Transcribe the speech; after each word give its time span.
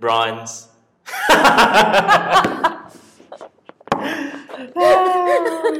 bronze. 0.00 0.68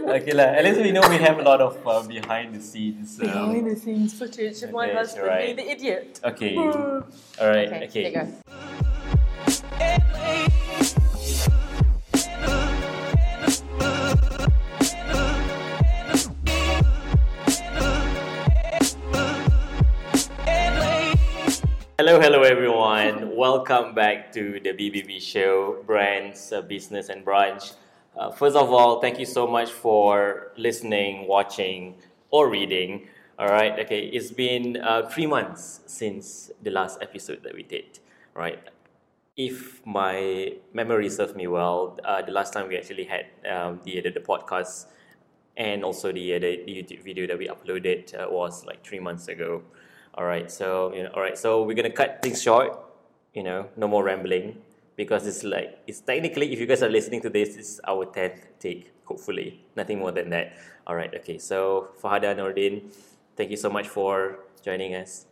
okay, 0.09 0.33
lah. 0.35 0.57
At 0.59 0.65
least 0.65 0.81
we 0.81 0.91
know 0.91 1.03
we 1.09 1.19
have 1.19 1.39
a 1.39 1.43
lot 1.43 1.61
of 1.61 1.79
uh, 1.87 2.03
behind 2.03 2.55
the 2.55 2.61
scenes. 2.61 3.19
um, 3.21 3.27
Behind 3.27 3.67
the 3.71 3.77
scenes 3.77 4.15
footage 4.15 4.63
of 4.63 4.73
my 4.73 4.87
Okay, 4.87 4.95
husband 4.95 5.27
right. 5.27 5.45
being 5.55 5.57
the 5.57 5.69
idiot. 5.71 6.21
Okay. 6.25 6.57
All 7.41 7.49
right. 7.49 7.83
Okay, 7.89 8.11
Okay. 8.11 8.88
Hello, 22.09 22.23
hello, 22.23 22.41
everyone. 22.41 23.37
Welcome 23.37 23.95
back 23.95 24.33
to 24.33 24.59
the 24.61 24.73
BBB 24.73 25.21
show, 25.21 25.83
Brands, 25.85 26.51
uh, 26.51 26.63
Business, 26.63 27.11
and 27.11 27.23
Brunch. 27.23 27.75
Uh, 28.17 28.31
first 28.31 28.57
of 28.57 28.73
all, 28.73 29.03
thank 29.03 29.19
you 29.19 29.27
so 29.27 29.47
much 29.47 29.71
for 29.71 30.53
listening, 30.57 31.29
watching, 31.29 31.97
or 32.31 32.49
reading. 32.49 33.09
All 33.39 33.49
right. 33.49 33.79
Okay. 33.81 34.07
It's 34.07 34.31
been 34.31 34.79
uh, 34.79 35.07
three 35.11 35.27
months 35.27 35.81
since 35.85 36.51
the 36.63 36.71
last 36.71 36.99
episode 37.03 37.43
that 37.43 37.55
we 37.55 37.63
did. 37.63 37.99
Right. 38.33 38.59
If 39.37 39.85
my 39.85 40.55
memory 40.73 41.11
serves 41.11 41.35
me 41.35 41.47
well, 41.47 41.99
uh, 42.07 42.23
the 42.23 42.33
last 42.33 42.55
time 42.55 42.69
we 42.69 42.79
actually 42.79 43.05
had 43.05 43.27
um, 43.47 43.81
the, 43.85 44.01
the 44.01 44.13
the 44.13 44.21
podcast 44.21 44.87
and 45.59 45.85
also 45.85 46.11
the, 46.11 46.39
the 46.39 46.63
the 46.65 46.73
YouTube 46.73 47.05
video 47.05 47.27
that 47.27 47.37
we 47.37 47.49
uploaded 47.49 48.19
uh, 48.19 48.31
was 48.31 48.65
like 48.65 48.83
three 48.83 48.99
months 48.99 49.29
ago. 49.29 49.61
All 50.19 50.25
right, 50.25 50.51
so 50.51 50.93
you 50.93 51.05
know, 51.05 51.11
all 51.15 51.23
right, 51.23 51.39
so 51.39 51.63
we're 51.63 51.79
gonna 51.79 51.95
cut 51.95 52.19
things 52.21 52.43
short. 52.43 52.75
You 53.35 53.45
know, 53.45 53.69
no 53.77 53.87
more 53.87 54.03
rambling 54.03 54.59
because 54.97 55.29
it's 55.29 55.45
like 55.45 55.79
it's 55.87 56.01
technically, 56.01 56.53
if 56.53 56.59
you 56.59 56.67
guys 56.67 56.83
are 56.83 56.91
listening 56.91 57.23
to 57.23 57.31
this, 57.31 57.55
it's 57.55 57.81
our 57.87 58.05
tenth 58.05 58.59
take. 58.59 58.91
Hopefully, 59.05 59.65
nothing 59.77 60.01
more 60.01 60.11
than 60.11 60.29
that. 60.31 60.59
All 60.89 60.97
right, 60.97 61.15
okay. 61.23 61.39
So 61.39 61.91
Fahada 62.03 62.35
Nordin, 62.35 62.91
thank 63.37 63.51
you 63.51 63.57
so 63.57 63.71
much 63.71 63.87
for 63.87 64.41
joining 64.65 64.97
us. 64.97 65.27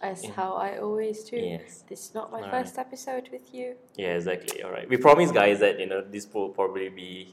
As 0.00 0.24
how 0.24 0.54
I 0.54 0.78
always 0.78 1.22
do. 1.24 1.36
Yes. 1.36 1.84
This 1.86 2.08
is 2.08 2.14
not 2.14 2.32
my 2.32 2.40
Alright. 2.40 2.64
first 2.64 2.78
episode 2.78 3.28
with 3.30 3.52
you. 3.52 3.76
Yeah, 3.96 4.14
exactly. 4.14 4.62
All 4.62 4.70
right. 4.70 4.88
We 4.88 4.96
promise, 4.96 5.32
guys, 5.32 5.60
that 5.60 5.78
you 5.78 5.84
know 5.84 6.00
this 6.00 6.26
will 6.32 6.48
probably 6.48 6.88
be 6.88 7.28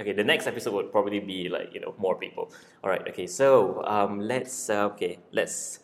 okay. 0.00 0.12
The 0.12 0.24
next 0.24 0.46
episode 0.46 0.72
would 0.72 0.90
probably 0.90 1.20
be 1.20 1.50
like 1.50 1.74
you 1.74 1.80
know 1.80 1.94
more 1.98 2.16
people. 2.16 2.50
All 2.82 2.88
right. 2.88 3.06
Okay. 3.08 3.26
So 3.26 3.84
um, 3.84 4.20
let's 4.20 4.70
uh, 4.70 4.86
okay 4.96 5.18
let's 5.32 5.80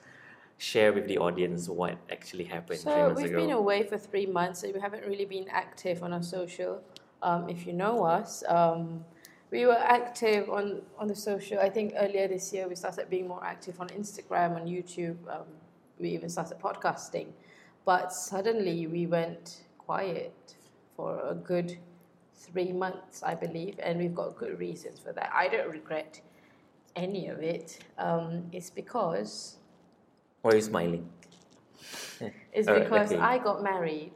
share 0.58 0.92
with 0.92 1.06
the 1.06 1.18
audience 1.18 1.68
what 1.68 1.98
actually 2.10 2.44
happened 2.44 2.80
So 2.80 3.12
we've 3.14 3.26
ago. 3.26 3.40
been 3.40 3.50
away 3.50 3.82
for 3.82 3.98
three 3.98 4.26
months, 4.26 4.60
so 4.60 4.70
we 4.72 4.80
haven't 4.80 5.04
really 5.04 5.26
been 5.26 5.46
active 5.50 6.02
on 6.02 6.12
our 6.12 6.22
social. 6.22 6.82
Um, 7.22 7.48
if 7.48 7.66
you 7.66 7.72
know 7.72 8.04
us, 8.04 8.42
um, 8.48 9.04
we 9.50 9.66
were 9.66 9.78
active 9.78 10.48
on 10.50 10.82
on 10.98 11.08
the 11.08 11.14
social. 11.14 11.58
I 11.58 11.70
think 11.70 11.94
earlier 11.96 12.26
this 12.28 12.52
year 12.52 12.68
we 12.68 12.74
started 12.74 13.10
being 13.10 13.28
more 13.28 13.44
active 13.44 13.80
on 13.80 13.88
Instagram, 13.88 14.56
on 14.56 14.66
YouTube. 14.66 15.16
Um, 15.28 15.46
we 15.98 16.10
even 16.10 16.28
started 16.28 16.58
podcasting, 16.58 17.28
but 17.84 18.12
suddenly 18.12 18.86
we 18.86 19.06
went 19.06 19.64
quiet 19.78 20.56
for 20.96 21.20
a 21.28 21.34
good 21.34 21.78
three 22.34 22.72
months, 22.72 23.22
I 23.22 23.34
believe, 23.34 23.78
and 23.82 23.98
we've 23.98 24.14
got 24.14 24.36
good 24.36 24.58
reasons 24.58 24.98
for 24.98 25.12
that. 25.12 25.30
I 25.34 25.48
don't 25.48 25.70
regret 25.70 26.20
any 26.94 27.28
of 27.28 27.40
it. 27.40 27.78
Um, 27.98 28.44
it's 28.52 28.70
because 28.70 29.56
Why 30.46 30.52
are 30.52 30.62
you 30.62 30.62
smiling? 30.62 31.08
it's 32.52 32.68
Alright, 32.68 32.84
because 32.84 33.10
okay. 33.10 33.20
I 33.20 33.38
got 33.38 33.64
married. 33.64 34.12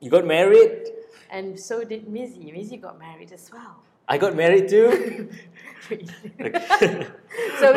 You 0.00 0.10
got 0.10 0.26
married. 0.26 0.88
And 1.30 1.56
so 1.56 1.84
did 1.84 2.08
Mizzy. 2.08 2.52
Mizzy 2.52 2.82
got 2.82 2.98
married 2.98 3.30
as 3.30 3.48
well. 3.52 3.76
I 4.08 4.18
got 4.18 4.34
married 4.34 4.68
too. 4.68 5.30
so 5.88 5.98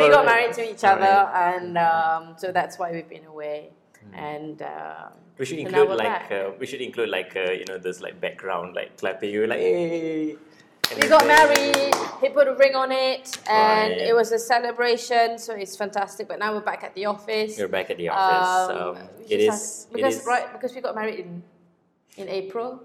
we 0.00 0.08
got 0.08 0.26
Alright. 0.26 0.26
married 0.26 0.52
to 0.54 0.68
each 0.68 0.82
other, 0.82 1.14
and 1.46 1.78
um, 1.78 2.34
so 2.38 2.50
that's 2.50 2.76
why 2.76 2.90
we've 2.90 3.08
been 3.08 3.26
away. 3.26 3.70
And 4.12 4.60
um, 4.62 5.12
we 5.38 5.44
should 5.44 5.60
So 5.60 5.66
include 5.66 5.96
like 5.96 6.32
uh, 6.32 6.50
we 6.58 6.66
should 6.66 6.80
include 6.80 7.08
like 7.08 7.36
uh, 7.36 7.52
you 7.52 7.66
know 7.68 7.78
this 7.78 8.00
like 8.00 8.20
background 8.20 8.74
like 8.74 8.98
clapping 8.98 9.30
you 9.30 9.46
like 9.46 9.60
hey. 9.60 10.36
We 10.90 11.08
got 11.08 11.26
married. 11.26 11.94
He 12.20 12.28
put 12.28 12.46
a 12.48 12.54
ring 12.54 12.74
on 12.74 12.92
it, 12.92 13.38
and 13.48 13.92
Right. 13.92 14.08
it 14.08 14.14
was 14.14 14.30
a 14.32 14.38
celebration. 14.38 15.38
So 15.38 15.54
it's 15.54 15.76
fantastic. 15.76 16.28
But 16.28 16.38
now 16.38 16.54
we're 16.54 16.60
back 16.60 16.84
at 16.84 16.94
the 16.94 17.06
office. 17.06 17.58
You're 17.58 17.68
back 17.68 17.90
at 17.90 17.96
the 17.96 18.08
office. 18.10 18.70
Um, 18.70 18.96
Um, 18.96 18.96
it 19.28 19.40
have- 19.50 19.58
because 19.92 20.16
it 20.16 20.20
is. 20.20 20.26
right 20.26 20.52
because 20.52 20.74
we 20.74 20.80
got 20.80 20.94
married 20.94 21.20
in 21.20 21.42
in 22.16 22.28
April. 22.28 22.80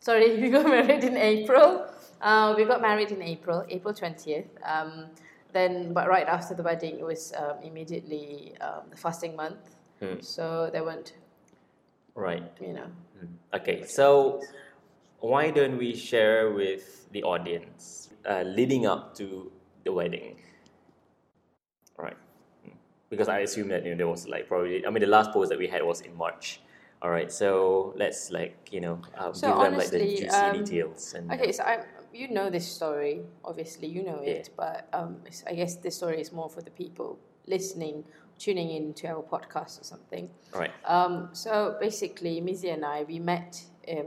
Sorry, 0.00 0.36
we 0.42 0.48
got 0.50 0.66
married 0.66 1.04
in 1.04 1.16
April. 1.16 1.86
Uh, 2.22 2.54
we 2.56 2.64
got 2.64 2.80
married 2.80 3.10
in 3.10 3.22
April, 3.22 3.64
April 3.68 3.92
twentieth. 3.94 4.46
Um, 4.64 5.06
then, 5.52 5.92
but 5.92 6.08
right 6.08 6.28
after 6.28 6.54
the 6.54 6.62
wedding, 6.62 7.00
it 7.00 7.04
was 7.04 7.32
um, 7.36 7.56
immediately 7.62 8.54
um, 8.60 8.82
the 8.90 8.96
fasting 8.96 9.34
month. 9.34 9.58
Hmm. 9.98 10.20
So 10.20 10.70
there 10.72 10.84
weren't, 10.84 11.12
Right. 12.14 12.44
you 12.60 12.72
know. 12.72 12.86
Okay, 13.52 13.84
so 13.84 14.40
why 15.20 15.50
don't 15.50 15.78
we 15.78 15.94
share 15.94 16.50
with 16.50 17.10
the 17.12 17.22
audience 17.22 18.10
uh, 18.28 18.42
leading 18.42 18.86
up 18.86 19.14
to 19.16 19.50
the 19.84 19.92
wedding? 19.92 20.36
Right. 21.98 22.16
Because 23.08 23.28
I 23.28 23.40
assume 23.40 23.68
that 23.68 23.84
you 23.84 23.90
know, 23.92 23.96
there 23.96 24.08
was 24.08 24.28
like 24.28 24.48
probably, 24.48 24.86
I 24.86 24.90
mean, 24.90 25.00
the 25.00 25.06
last 25.06 25.32
post 25.32 25.50
that 25.50 25.58
we 25.58 25.66
had 25.66 25.82
was 25.82 26.00
in 26.00 26.16
March. 26.16 26.60
All 27.02 27.10
right, 27.10 27.32
so 27.32 27.94
let's 27.96 28.30
like, 28.30 28.68
you 28.70 28.80
know, 28.80 29.00
uh, 29.16 29.32
So 29.32 29.48
give 29.48 29.60
them 29.60 29.78
like 29.78 29.90
the 29.90 30.00
juicy 30.00 30.28
um, 30.28 30.52
details. 30.64 31.14
And, 31.14 31.32
Okay, 31.32 31.50
so 31.50 31.62
I, 31.62 31.84
you 32.12 32.28
know 32.30 32.50
this 32.50 32.68
story, 32.70 33.22
obviously 33.42 33.88
you 33.88 34.02
know 34.04 34.20
Yeah. 34.22 34.32
it, 34.32 34.50
but 34.54 34.86
um, 34.92 35.16
I 35.46 35.54
guess 35.54 35.76
this 35.76 35.96
story 35.96 36.20
is 36.20 36.30
more 36.30 36.50
for 36.50 36.60
the 36.60 36.70
people 36.70 37.18
listening, 37.46 38.04
tuning 38.38 38.70
in 38.70 38.92
to 38.94 39.06
our 39.08 39.22
podcast 39.22 39.80
or 39.80 39.84
something. 39.84 40.28
all 40.52 40.60
right. 40.60 40.70
Um, 40.84 41.30
so 41.32 41.76
basically, 41.80 42.40
Mizzy 42.42 42.70
and 42.72 42.84
I, 42.84 43.04
we 43.04 43.18
met 43.18 43.64
um, 43.88 44.06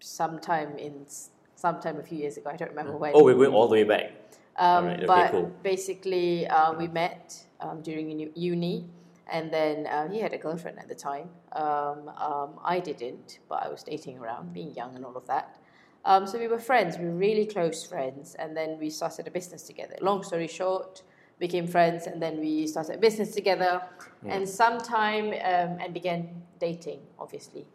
sometime 0.00 0.78
in 0.78 1.06
sometime 1.54 1.98
a 1.98 2.02
few 2.02 2.18
years 2.18 2.36
ago. 2.36 2.50
I 2.50 2.56
don't 2.56 2.70
remember 2.70 2.96
when. 2.96 3.12
Oh, 3.14 3.24
we're 3.24 3.34
going 3.34 3.52
all 3.52 3.68
the 3.68 3.72
way 3.72 3.84
back. 3.84 4.12
Um, 4.56 4.84
alright, 4.84 4.96
okay, 4.96 5.06
but 5.06 5.30
cool. 5.30 5.52
basically, 5.62 6.46
uh, 6.48 6.72
we 6.72 6.88
met 6.88 7.46
um, 7.60 7.80
during 7.80 8.10
uni- 8.10 8.32
uni, 8.34 8.86
and 9.30 9.52
then 9.52 9.86
uh, 9.86 10.08
he 10.08 10.20
had 10.20 10.32
a 10.32 10.38
girlfriend 10.38 10.78
at 10.78 10.88
the 10.88 10.94
time. 10.94 11.28
Um, 11.52 12.08
um, 12.16 12.50
I 12.64 12.80
didn't, 12.80 13.38
but 13.48 13.62
I 13.64 13.68
was 13.68 13.82
dating 13.82 14.18
around, 14.18 14.52
being 14.52 14.74
young 14.74 14.96
and 14.96 15.04
all 15.04 15.16
of 15.16 15.26
that. 15.26 15.58
Um, 16.04 16.26
so 16.26 16.38
we 16.38 16.48
were 16.48 16.58
friends. 16.58 16.98
We 16.98 17.04
were 17.04 17.20
really 17.28 17.46
close 17.46 17.84
friends, 17.84 18.34
and 18.34 18.56
then 18.56 18.78
we 18.80 18.90
started 18.90 19.26
a 19.28 19.30
business 19.30 19.62
together. 19.62 19.96
Long 20.00 20.22
story 20.22 20.48
short, 20.48 21.02
became 21.38 21.66
friends, 21.66 22.06
and 22.06 22.20
then 22.20 22.40
we 22.40 22.66
started 22.66 22.96
a 22.96 22.98
business 22.98 23.34
together, 23.34 23.82
and 24.26 24.48
sometime 24.48 25.26
um, 25.26 25.78
and 25.80 25.94
began 25.94 26.42
dating, 26.58 27.00
obviously, 27.18 27.66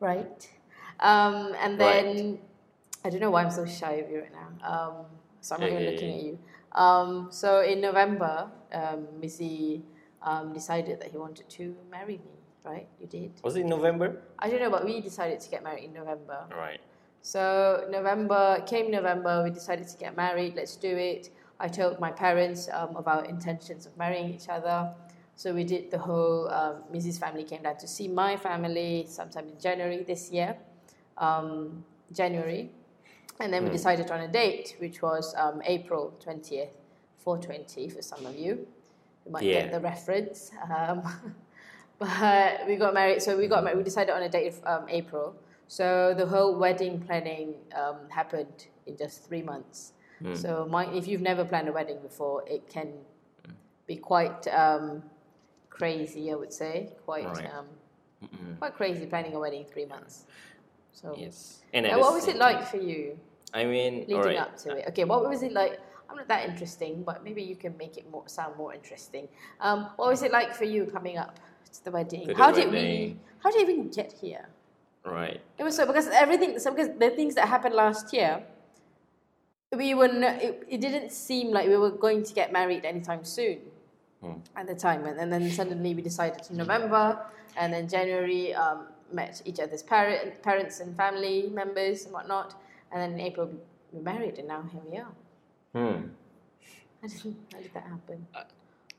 right? 0.00 0.48
Um, 1.00 1.54
and 1.60 1.80
then 1.80 2.38
I 3.04 3.10
don't 3.10 3.20
know 3.20 3.30
why 3.30 3.44
I'm 3.44 3.50
so 3.50 3.64
shy 3.66 3.92
of 3.92 4.10
you 4.10 4.20
right 4.20 4.32
now. 4.32 4.68
Um, 4.68 5.06
so 5.40 5.54
I'm 5.54 5.60
not 5.60 5.70
even 5.70 5.84
looking 5.84 6.14
at 6.14 6.22
you. 6.22 6.38
Um, 6.72 7.28
so 7.30 7.62
in 7.62 7.80
November, 7.80 8.50
um, 8.72 9.06
Mizzy 9.20 9.82
um, 10.22 10.52
decided 10.52 11.00
that 11.00 11.10
he 11.10 11.18
wanted 11.18 11.48
to 11.48 11.74
marry 11.90 12.18
me. 12.18 12.32
Right? 12.64 12.88
You 13.00 13.06
did. 13.06 13.32
Was 13.42 13.56
it 13.56 13.60
in 13.60 13.68
November? 13.68 14.20
I 14.38 14.50
don't 14.50 14.60
know, 14.60 14.70
but 14.70 14.84
we 14.84 15.00
decided 15.00 15.40
to 15.40 15.48
get 15.48 15.62
married 15.62 15.84
in 15.84 15.94
November. 15.94 16.44
Right. 16.50 16.80
So 17.22 17.86
November 17.90 18.62
came 18.66 18.90
November, 18.90 19.42
we 19.44 19.50
decided 19.50 19.88
to 19.88 19.96
get 19.96 20.16
married. 20.16 20.54
Let's 20.54 20.76
do 20.76 20.94
it. 20.96 21.30
I 21.60 21.68
told 21.68 21.98
my 21.98 22.10
parents 22.10 22.68
um, 22.72 22.96
of 22.96 23.08
our 23.08 23.24
intentions 23.24 23.86
of 23.86 23.96
marrying 23.96 24.34
each 24.34 24.48
other. 24.48 24.92
So 25.34 25.54
we 25.54 25.64
did 25.64 25.90
the 25.90 25.98
whole. 25.98 26.48
Um, 26.48 26.82
Mizzy's 26.92 27.18
family 27.18 27.44
came 27.44 27.62
down 27.62 27.76
to 27.78 27.88
see 27.88 28.08
my 28.08 28.36
family 28.36 29.06
sometime 29.08 29.48
in 29.48 29.58
January 29.58 30.02
this 30.02 30.30
year, 30.30 30.56
um, 31.18 31.84
January, 32.12 32.70
and 33.40 33.52
then 33.52 33.64
we 33.64 33.70
decided 33.70 34.10
on 34.10 34.20
a 34.20 34.28
date, 34.28 34.76
which 34.78 35.02
was 35.02 35.34
um, 35.36 35.60
April 35.64 36.12
twentieth, 36.20 36.70
four 37.18 37.38
twenty 37.38 37.88
for 37.88 38.02
some 38.02 38.24
of 38.26 38.36
you. 38.36 38.66
You 39.26 39.32
might 39.32 39.42
Yeah. 39.44 39.62
get 39.62 39.72
the 39.72 39.80
reference. 39.80 40.50
Um, 40.74 41.02
but 41.98 42.66
we 42.66 42.76
got 42.76 42.94
married. 42.94 43.22
So 43.22 43.36
we 43.36 43.46
got 43.46 43.64
married. 43.64 43.78
We 43.78 43.84
decided 43.84 44.12
on 44.14 44.22
a 44.22 44.28
date 44.28 44.48
of 44.54 44.60
um, 44.66 44.88
April. 44.88 45.34
So 45.66 46.14
the 46.16 46.26
whole 46.26 46.56
wedding 46.58 47.00
planning 47.00 47.54
um, 47.76 47.96
happened 48.08 48.66
in 48.86 48.96
just 48.96 49.26
three 49.26 49.42
months. 49.42 49.92
Hmm. 50.20 50.34
So 50.34 50.66
my, 50.68 50.86
if 50.92 51.06
you've 51.06 51.20
never 51.20 51.44
planned 51.44 51.68
a 51.68 51.72
wedding 51.72 51.98
before, 52.02 52.42
it 52.48 52.68
can 52.68 52.88
be 53.86 53.96
quite 53.96 54.48
um, 54.48 55.02
crazy. 55.68 56.32
I 56.32 56.36
would 56.36 56.52
say 56.52 56.92
quite 57.04 57.26
Right. 57.26 57.50
um, 57.54 57.66
quite 58.58 58.74
crazy 58.74 59.06
planning 59.06 59.34
a 59.34 59.38
wedding 59.38 59.60
in 59.60 59.66
three 59.66 59.84
months. 59.86 60.24
So 60.92 61.14
Yes. 61.16 61.62
And 61.72 61.86
at 61.86 61.92
now 61.92 62.00
what 62.00 62.12
was 62.14 62.26
it 62.28 62.36
like 62.36 62.56
time- 62.58 62.66
for 62.66 62.76
you 62.78 63.18
I 63.54 63.64
mean, 63.64 64.00
leading 64.00 64.16
all 64.16 64.22
right. 64.24 64.38
up 64.38 64.56
to 64.58 64.76
it? 64.76 64.88
Okay, 64.88 65.04
what 65.04 65.28
was 65.28 65.42
it 65.42 65.52
like? 65.52 65.80
I'm 66.10 66.16
not 66.16 66.28
that 66.28 66.48
interesting, 66.48 67.02
but 67.02 67.22
maybe 67.24 67.42
you 67.42 67.56
can 67.56 67.76
make 67.78 67.96
it 67.98 68.10
more 68.10 68.24
sound 68.26 68.56
more 68.56 68.72
interesting. 68.74 69.28
Um, 69.60 69.88
what 69.96 70.08
was 70.08 70.22
it 70.22 70.32
like 70.32 70.54
for 70.54 70.64
you 70.64 70.86
coming 70.86 71.18
up 71.18 71.38
to 71.72 71.84
the 71.84 71.90
wedding? 71.90 72.26
To 72.28 72.32
the 72.34 72.38
how 72.38 72.50
did 72.50 72.68
we? 72.70 72.76
wedding. 72.76 73.20
How 73.42 73.50
did 73.50 73.68
you 73.68 73.74
even 73.74 73.88
get 73.90 74.12
here? 74.12 74.48
Right. 75.04 75.40
It 75.58 75.64
was 75.64 75.76
so 75.76 75.86
because 75.86 76.08
everything, 76.08 76.58
so 76.58 76.70
because 76.72 76.90
the 76.98 77.10
things 77.10 77.34
that 77.36 77.46
happened 77.48 77.74
last 77.74 78.12
year, 78.12 78.42
we 79.76 79.94
were 79.94 80.08
no, 80.08 80.28
it, 80.28 80.64
it 80.68 80.80
didn't 80.80 81.12
seem 81.12 81.50
like 81.50 81.68
we 81.68 81.76
were 81.76 81.90
going 81.90 82.22
to 82.24 82.32
get 82.34 82.52
married 82.52 82.84
anytime 82.84 83.24
soon 83.24 83.58
Hmm. 84.20 84.32
at 84.56 84.66
the 84.66 84.74
time, 84.74 85.04
and, 85.06 85.16
and 85.20 85.32
then 85.32 85.48
suddenly 85.50 85.94
we 85.94 86.02
decided 86.02 86.42
in 86.50 86.56
November, 86.56 87.24
and 87.56 87.72
then 87.72 87.86
January 87.88 88.52
um, 88.52 88.86
met 89.12 89.42
each 89.44 89.60
other's 89.60 89.82
parent, 89.82 90.42
parents 90.42 90.80
and 90.80 90.96
family 90.96 91.48
members 91.52 92.04
and 92.04 92.12
whatnot, 92.12 92.54
and 92.92 93.00
then 93.00 93.12
in 93.14 93.20
April 93.20 93.46
we 93.92 93.98
were 93.98 94.02
married, 94.04 94.38
and 94.38 94.48
now 94.48 94.62
here 94.72 94.82
we 94.90 94.98
are. 94.98 95.12
Hmm. 95.74 96.02
How 97.02 97.08
did, 97.08 97.36
how 97.52 97.58
did 97.60 97.74
that 97.74 97.84
happen? 97.84 98.26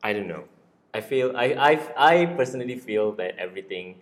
I 0.03 0.13
don't 0.13 0.27
know. 0.27 0.45
I 0.93 1.01
feel 1.01 1.35
I 1.35 1.45
I 1.53 1.71
I 1.97 2.25
personally 2.27 2.77
feel 2.79 3.11
that 3.19 3.35
everything 3.37 3.95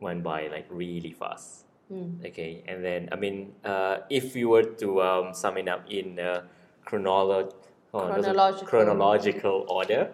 went 0.00 0.22
by 0.22 0.46
like 0.46 0.66
really 0.70 1.10
fast. 1.12 1.64
Hmm. 1.88 2.22
Okay, 2.24 2.62
and 2.68 2.84
then 2.84 3.08
I 3.10 3.16
mean, 3.16 3.52
uh, 3.64 3.98
if 4.08 4.36
you 4.36 4.48
were 4.48 4.62
to 4.62 5.02
um, 5.02 5.34
sum 5.34 5.58
it 5.58 5.66
up 5.68 5.82
in 5.90 6.18
uh, 6.20 6.42
chronolo- 6.86 7.52
oh, 7.92 8.06
Chronological. 8.06 8.68
chronological 8.68 9.66
order, 9.68 10.08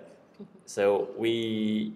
so 0.64 1.08
we 1.18 1.92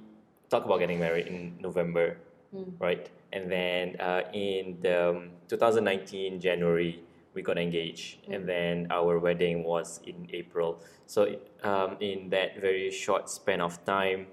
talk 0.50 0.66
about 0.66 0.78
getting 0.78 1.00
married 1.00 1.26
in 1.26 1.56
November, 1.60 2.18
Hmm. 2.52 2.68
right? 2.78 3.08
And 3.32 3.50
then 3.50 3.96
uh, 4.00 4.22
in 4.32 4.76
the 4.82 5.10
um, 5.10 5.30
2019 5.48 6.40
January 6.40 7.02
we 7.34 7.40
got 7.42 7.56
engaged, 7.58 8.18
Hmm. 8.26 8.32
and 8.34 8.48
then 8.48 8.86
our 8.90 9.18
wedding 9.18 9.64
was 9.64 10.00
in 10.04 10.28
April. 10.32 10.80
So 11.06 11.36
um, 11.62 11.96
in 12.00 12.28
that 12.30 12.60
very 12.60 12.90
short 12.90 13.30
span 13.30 13.60
of 13.60 13.82
time, 13.84 14.26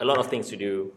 a 0.00 0.04
lot 0.04 0.18
of 0.18 0.28
things 0.28 0.48
to 0.50 0.56
do. 0.56 0.92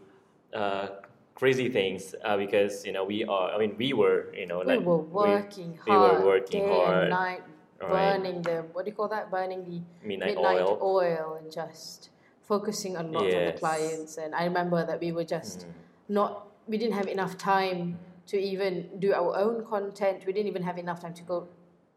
Uh, 0.52 0.88
crazy 1.34 1.68
things 1.70 2.14
uh, 2.24 2.36
because 2.36 2.84
you 2.84 2.92
know 2.92 3.02
we 3.04 3.24
are 3.24 3.48
i 3.54 3.56
mean 3.56 3.74
we 3.78 3.94
were 3.94 4.28
you 4.36 4.44
know 4.44 4.58
We 4.60 4.76
like 4.76 4.84
were 4.84 4.98
working 4.98 5.78
we 5.86 5.96
were 5.96 6.20
hard, 6.20 6.24
working 6.24 6.64
day 6.66 6.68
hard, 6.68 7.00
and 7.04 7.10
night, 7.10 7.42
right. 7.80 7.88
burning 8.20 8.42
the 8.42 8.56
what 8.74 8.84
do 8.84 8.90
you 8.90 8.96
call 8.96 9.08
that? 9.08 9.30
Burning 9.30 9.64
the 9.64 9.80
midnight, 10.06 10.34
midnight 10.36 10.60
oil 10.60 10.78
oil 10.82 11.38
and 11.40 11.50
just 11.50 12.10
focusing 12.42 12.96
a 12.96 13.02
lot 13.02 13.32
on 13.32 13.44
the 13.46 13.52
clients. 13.52 14.18
And 14.18 14.34
I 14.34 14.44
remember 14.44 14.84
that 14.84 15.00
we 15.00 15.12
were 15.12 15.24
just 15.24 15.60
Mm. 15.60 15.72
not, 16.08 16.46
we 16.66 16.78
didn't 16.78 16.94
have 16.94 17.08
enough 17.08 17.36
time 17.36 17.98
to 18.26 18.38
even 18.38 18.88
do 18.98 19.12
our 19.12 19.36
own 19.36 19.64
content. 19.64 20.24
We 20.26 20.32
didn't 20.32 20.48
even 20.48 20.62
have 20.62 20.78
enough 20.78 21.00
time 21.00 21.14
to 21.14 21.22
go 21.22 21.48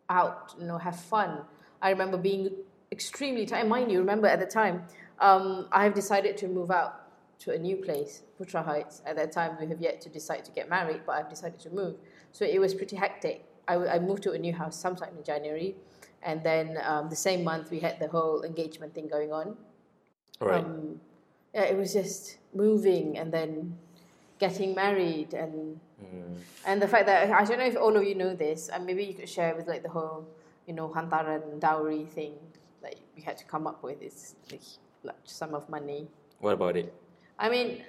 out, 0.09 0.55
you 0.59 0.65
know, 0.65 0.77
have 0.77 0.99
fun. 0.99 1.41
I 1.81 1.89
remember 1.89 2.17
being 2.17 2.49
extremely 2.91 3.45
tired. 3.45 3.67
Mind 3.67 3.91
you, 3.91 3.99
remember 3.99 4.27
at 4.27 4.39
the 4.39 4.45
time, 4.45 4.83
um, 5.19 5.67
I 5.71 5.83
have 5.83 5.93
decided 5.93 6.37
to 6.37 6.47
move 6.47 6.71
out 6.71 7.01
to 7.39 7.51
a 7.51 7.57
new 7.57 7.77
place, 7.77 8.23
Putra 8.39 8.63
Heights. 8.63 9.01
At 9.05 9.15
that 9.17 9.31
time, 9.31 9.57
we 9.59 9.67
have 9.67 9.81
yet 9.81 10.01
to 10.01 10.09
decide 10.09 10.45
to 10.45 10.51
get 10.51 10.69
married, 10.69 11.01
but 11.05 11.13
I've 11.13 11.29
decided 11.29 11.59
to 11.61 11.69
move. 11.69 11.95
So 12.31 12.45
it 12.45 12.59
was 12.59 12.73
pretty 12.73 12.95
hectic. 12.95 13.45
I, 13.67 13.75
I 13.75 13.99
moved 13.99 14.23
to 14.23 14.31
a 14.31 14.37
new 14.37 14.53
house 14.53 14.79
sometime 14.79 15.13
in 15.17 15.23
January, 15.23 15.75
and 16.21 16.43
then 16.43 16.77
um, 16.83 17.09
the 17.09 17.15
same 17.15 17.43
month 17.43 17.69
we 17.69 17.79
had 17.79 17.99
the 17.99 18.07
whole 18.07 18.43
engagement 18.43 18.93
thing 18.95 19.07
going 19.07 19.31
on. 19.31 19.57
right 20.39 20.63
Um, 20.63 20.99
yeah, 21.53 21.63
it 21.63 21.77
was 21.77 21.93
just 21.93 22.37
moving 22.53 23.17
and 23.17 23.31
then 23.31 23.77
getting 24.39 24.75
married 24.75 25.33
and 25.33 25.79
Mm. 26.03 26.35
and 26.65 26.81
the 26.81 26.87
fact 26.87 27.05
that 27.05 27.31
I 27.31 27.45
don't 27.45 27.59
know 27.59 27.65
if 27.65 27.77
all 27.77 27.95
of 27.95 28.03
you 28.03 28.15
know 28.15 28.35
this, 28.35 28.67
and 28.67 28.85
maybe 28.85 29.03
you 29.05 29.13
could 29.13 29.29
share 29.29 29.55
with 29.55 29.67
like 29.67 29.83
the 29.83 29.89
whole, 29.89 30.27
you 30.67 30.73
know, 30.73 30.89
hantaran 30.89 31.59
dowry 31.59 32.05
thing 32.05 32.33
that 32.81 32.95
we 33.15 33.21
had 33.21 33.37
to 33.37 33.45
come 33.45 33.67
up 33.67 33.81
with 33.83 34.01
is 34.01 34.35
like 34.51 34.61
large 35.03 35.15
sum 35.25 35.53
of 35.55 35.69
money. 35.69 36.07
what 36.39 36.53
about 36.53 36.75
it 36.75 36.93
I 37.39 37.49
mean, 37.49 37.83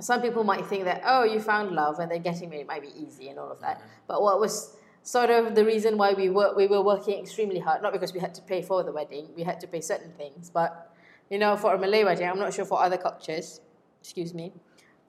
some 0.00 0.20
people 0.22 0.44
might 0.44 0.66
think 0.66 0.84
that 0.84 1.02
oh, 1.04 1.22
you 1.24 1.40
found 1.40 1.70
love 1.72 1.98
and 2.00 2.10
then 2.10 2.22
getting 2.22 2.50
married 2.50 2.66
might 2.66 2.82
be 2.82 2.92
easy 2.98 3.28
and 3.28 3.38
all 3.38 3.50
of 3.50 3.60
that. 3.60 3.80
But 4.06 4.22
what 4.22 4.40
was 4.40 4.76
sort 5.02 5.30
of 5.30 5.54
the 5.54 5.64
reason 5.64 5.96
why 5.96 6.14
we 6.14 6.28
were 6.30 6.52
we 6.56 6.66
were 6.66 6.82
working 6.82 7.18
extremely 7.20 7.60
hard, 7.60 7.82
not 7.82 7.92
because 7.92 8.12
we 8.12 8.20
had 8.20 8.34
to 8.34 8.42
pay 8.42 8.60
for 8.62 8.82
the 8.82 8.92
wedding, 8.92 9.28
we 9.36 9.42
had 9.44 9.60
to 9.60 9.66
pay 9.68 9.80
certain 9.80 10.12
things, 10.12 10.50
but 10.50 10.94
you 11.30 11.38
know, 11.38 11.56
for 11.56 11.74
a 11.74 11.78
Malay 11.78 12.04
wedding, 12.04 12.26
I'm 12.28 12.38
not 12.38 12.54
sure 12.54 12.64
for 12.64 12.80
other 12.82 12.96
cultures, 12.96 13.60
excuse 14.00 14.32
me, 14.34 14.52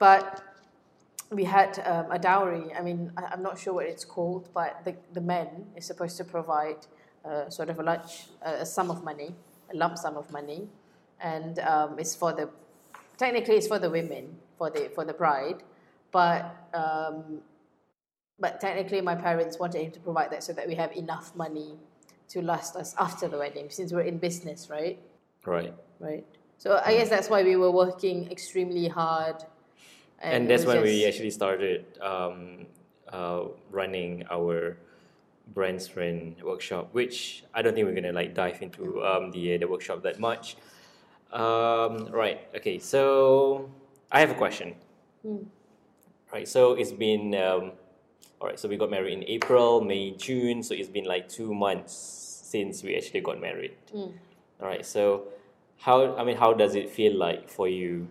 but 0.00 0.42
we 1.30 1.44
had 1.44 1.78
um, 1.86 2.10
a 2.10 2.18
dowry. 2.18 2.72
I 2.76 2.82
mean, 2.82 3.12
I, 3.16 3.26
I'm 3.32 3.42
not 3.42 3.56
sure 3.56 3.74
what 3.74 3.86
it's 3.86 4.04
called, 4.04 4.48
but 4.52 4.80
the, 4.84 4.96
the 5.12 5.20
men 5.20 5.66
is 5.76 5.84
supposed 5.84 6.16
to 6.16 6.24
provide 6.24 6.86
uh, 7.24 7.48
sort 7.48 7.68
of 7.70 7.78
a 7.78 7.82
large 7.84 8.26
a, 8.42 8.62
a 8.62 8.66
sum 8.66 8.90
of 8.90 9.04
money, 9.04 9.36
a 9.72 9.76
lump 9.76 9.96
sum 9.98 10.16
of 10.16 10.32
money, 10.32 10.66
and 11.20 11.60
um, 11.60 11.98
it's 11.98 12.16
for 12.16 12.32
the 12.32 12.50
technically 13.16 13.54
it's 13.54 13.68
for 13.68 13.78
the 13.78 13.90
women 13.90 14.36
for 14.58 14.70
the 14.70 14.90
for 14.94 15.04
the 15.04 15.12
bride, 15.12 15.62
but 16.10 16.56
um, 16.74 17.42
but 18.40 18.60
technically 18.60 19.02
my 19.02 19.14
parents 19.14 19.58
wanted 19.58 19.82
him 19.82 19.92
to 19.92 20.00
provide 20.00 20.30
that 20.32 20.42
so 20.42 20.52
that 20.54 20.66
we 20.66 20.74
have 20.74 20.92
enough 20.96 21.36
money 21.36 21.74
to 22.30 22.40
last 22.40 22.74
us 22.74 22.94
after 22.98 23.28
the 23.28 23.36
wedding 23.36 23.68
since 23.68 23.92
we're 23.92 24.08
in 24.12 24.16
business, 24.18 24.70
right? 24.70 24.98
right 25.44 25.74
Right. 25.98 26.26
So 26.58 26.80
I 26.84 26.94
guess 26.94 27.08
that's 27.08 27.30
why 27.30 27.42
we 27.42 27.56
were 27.56 27.70
working 27.70 28.30
extremely 28.30 28.88
hard. 28.88 29.36
And, 30.20 30.44
it 30.44 30.48
that's 30.48 30.64
when 30.66 30.82
we 30.82 31.04
actually 31.06 31.30
started 31.30 31.84
um, 32.00 32.66
uh, 33.12 33.44
running 33.70 34.24
our 34.30 34.76
brand 35.54 35.82
friend 35.82 36.36
workshop 36.44 36.88
which 36.92 37.42
i 37.54 37.60
don't 37.62 37.74
think 37.74 37.86
we're 37.86 37.94
gonna 37.94 38.12
like 38.12 38.34
dive 38.34 38.60
into 38.62 39.04
um, 39.04 39.30
the 39.32 39.56
the 39.56 39.66
workshop 39.66 40.02
that 40.02 40.20
much 40.20 40.56
um, 41.32 42.06
right 42.10 42.40
okay 42.54 42.78
so 42.78 43.68
i 44.12 44.20
have 44.20 44.30
a 44.30 44.34
question 44.34 44.74
Hmm. 45.22 45.42
right 46.32 46.48
so 46.48 46.72
it's 46.72 46.92
been 46.92 47.34
um, 47.34 47.72
all 48.40 48.48
right 48.48 48.58
so 48.58 48.68
we 48.68 48.76
got 48.78 48.90
married 48.90 49.12
in 49.12 49.24
april 49.24 49.80
may 49.82 50.12
june 50.12 50.62
so 50.62 50.72
it's 50.74 50.88
been 50.88 51.04
like 51.04 51.28
two 51.28 51.52
months 51.52 51.92
since 51.92 52.82
we 52.82 52.96
actually 52.96 53.20
got 53.20 53.40
married 53.40 53.72
Mm. 53.94 54.12
all 54.60 54.66
right 54.68 54.86
so 54.86 55.24
how 55.78 56.16
i 56.16 56.24
mean 56.24 56.36
how 56.36 56.52
does 56.54 56.74
it 56.74 56.88
feel 56.90 57.14
like 57.16 57.48
for 57.50 57.68
you 57.68 58.06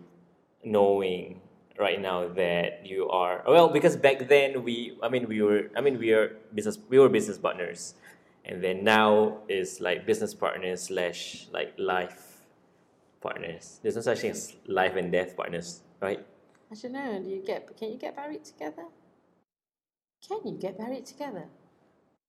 knowing 0.64 1.42
right 1.80 2.02
now 2.02 2.28
that 2.28 2.86
you 2.86 3.08
are 3.10 3.42
well 3.48 3.70
because 3.70 3.96
back 3.96 4.28
then 4.28 4.64
we 4.64 4.98
i 5.02 5.08
mean 5.10 5.28
we 5.28 5.42
were 5.42 5.70
i 5.78 5.82
mean 5.82 5.98
we 5.98 6.12
are 6.12 6.36
business 6.54 6.78
we 6.90 7.00
were 7.00 7.10
business 7.10 7.38
partners 7.38 7.96
and 8.46 8.64
then 8.64 8.84
now 8.84 9.38
is 9.48 9.80
like 9.80 10.06
business 10.06 10.34
partners 10.34 10.84
slash 10.84 11.48
like 11.52 11.74
life 11.78 12.42
partners 13.22 13.80
there's 13.82 13.96
no 13.96 14.02
such 14.02 14.20
thing 14.20 14.32
as 14.32 14.56
life 14.68 14.96
and 14.96 15.12
death 15.12 15.36
partners 15.36 15.82
right 16.02 16.26
I 16.72 16.76
don't 16.76 16.92
know. 16.92 17.20
Do 17.20 17.28
you 17.28 17.42
get? 17.44 17.66
Can 17.78 17.92
you 17.94 17.98
get 17.98 18.16
married 18.16 18.46
together? 18.46 18.86
Can 20.28 20.38
you 20.46 20.56
get 20.60 20.78
married 20.78 21.04
together? 21.08 21.46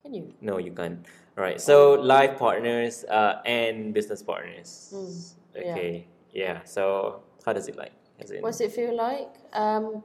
Can 0.03 0.15
you? 0.15 0.33
no 0.41 0.57
you 0.57 0.73
can't 0.73 1.05
all 1.37 1.45
right 1.45 1.61
so 1.61 1.93
life 1.93 2.39
partners 2.39 3.05
uh, 3.05 3.43
and 3.45 3.93
business 3.93 4.23
partners 4.23 4.95
Mm, 4.97 5.61
okay 5.61 6.07
yeah. 6.33 6.65
so 6.65 7.21
how 7.45 7.53
does 7.53 7.69
it 7.69 7.77
like 7.77 7.93
What's 8.41 8.61
it 8.61 8.73
feel 8.73 8.97
like? 8.97 9.35
Um, 9.53 10.03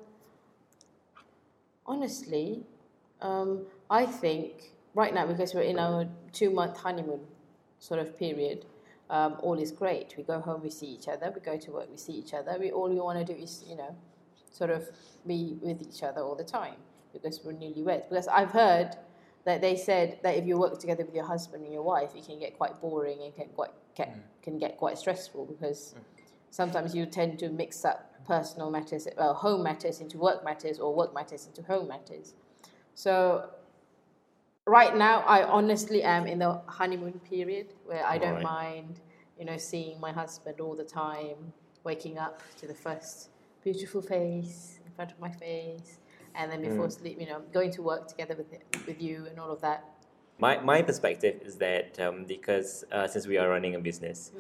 honestly, 1.86 2.63
um, 3.22 3.65
I 3.89 4.05
think 4.05 4.72
right 4.93 5.13
now 5.13 5.25
because 5.25 5.53
we're 5.53 5.62
in 5.62 5.79
our 5.79 6.07
two 6.31 6.50
month 6.50 6.77
honeymoon 6.77 7.22
sort 7.79 8.00
of 8.00 8.17
period, 8.17 8.65
um, 9.10 9.38
all 9.39 9.60
is 9.60 9.72
great. 9.72 10.15
We 10.17 10.24
go 10.24 10.39
home, 10.39 10.63
we 10.63 10.69
see 10.69 10.88
each 10.88 11.07
other. 11.07 11.31
We 11.34 11.41
go 11.41 11.57
to 11.57 11.72
work, 11.72 11.89
we 11.91 11.98
see 11.98 12.13
each 12.13 12.34
other. 12.34 12.57
We 12.60 12.72
all 12.72 12.89
we 12.89 13.00
want 13.00 13.25
to 13.25 13.34
do 13.34 13.39
is 13.39 13.63
you 13.67 13.75
know, 13.75 13.95
sort 14.51 14.69
of 14.72 14.89
be 15.27 15.57
with 15.62 15.81
each 15.81 16.01
other 16.03 16.22
all 16.22 16.36
the 16.36 16.43
time 16.43 16.75
because 17.13 17.41
we're 17.43 17.53
newlyweds. 17.53 18.10
Because 18.10 18.27
I've 18.27 18.51
heard 18.51 18.95
that 19.45 19.62
they 19.62 19.75
said 19.75 20.19
that 20.24 20.36
if 20.36 20.45
you 20.45 20.57
work 20.57 20.79
together 20.79 21.05
with 21.05 21.13
your 21.13 21.25
husband 21.25 21.63
and 21.63 21.74
your 21.74 21.84
wife, 21.84 22.10
it 22.15 22.25
can 22.25 22.39
get 22.39 22.57
quite 22.57 22.81
boring 22.81 23.22
and 23.22 23.36
can 23.36 23.48
quite 23.50 23.69
get, 23.95 24.17
can 24.41 24.57
get 24.57 24.77
quite 24.77 24.98
stressful 24.98 25.45
because 25.45 25.93
sometimes 26.56 26.96
you 26.96 27.06
tend 27.06 27.38
to 27.38 27.50
mix 27.50 27.84
up 27.84 28.14
personal 28.26 28.72
matters, 28.72 29.08
well, 29.18 29.34
home 29.34 29.62
matters 29.62 30.00
into 30.00 30.18
work 30.18 30.44
matters 30.46 30.80
or 30.80 30.96
work 30.96 31.14
matters 31.14 31.48
into 31.48 31.62
home 31.64 31.90
matters. 31.90 32.34
So 32.94 33.50
right 34.66 34.96
now, 34.96 35.20
I 35.20 35.44
honestly 35.44 36.02
am 36.02 36.26
in 36.28 36.40
the 36.40 36.62
honeymoon 36.68 37.20
period 37.30 37.74
where 37.86 38.06
I 38.06 38.18
don't 38.18 38.42
Alright. 38.42 38.44
mind, 38.44 39.02
you 39.38 39.44
know, 39.44 39.58
seeing 39.58 40.00
my 40.00 40.14
husband 40.14 40.62
all 40.62 40.76
the 40.76 40.86
time, 40.86 41.52
waking 41.84 42.18
up 42.18 42.42
to 42.60 42.68
the 42.68 42.74
first 42.74 43.32
beautiful 43.62 44.02
face 44.02 44.80
in 44.86 44.92
front 44.94 45.12
of 45.12 45.20
my 45.20 45.32
face, 45.32 46.00
and 46.36 46.50
then 46.50 46.62
before 46.62 46.88
mm. 46.88 47.00
sleep, 47.00 47.20
you 47.20 47.28
know, 47.28 47.42
going 47.52 47.72
to 47.72 47.82
work 47.82 48.08
together 48.08 48.36
with 48.38 48.48
with 48.88 49.02
you 49.02 49.26
and 49.30 49.40
all 49.42 49.52
of 49.52 49.60
that. 49.60 49.84
My, 50.38 50.60
my 50.60 50.82
perspective 50.82 51.42
is 51.46 51.56
that 51.58 52.00
um, 52.00 52.25
because 52.25 52.84
uh, 52.92 53.08
since 53.08 53.27
we 53.27 53.38
are 53.38 53.50
running 53.50 53.75
a 53.75 53.80
business 53.80 54.32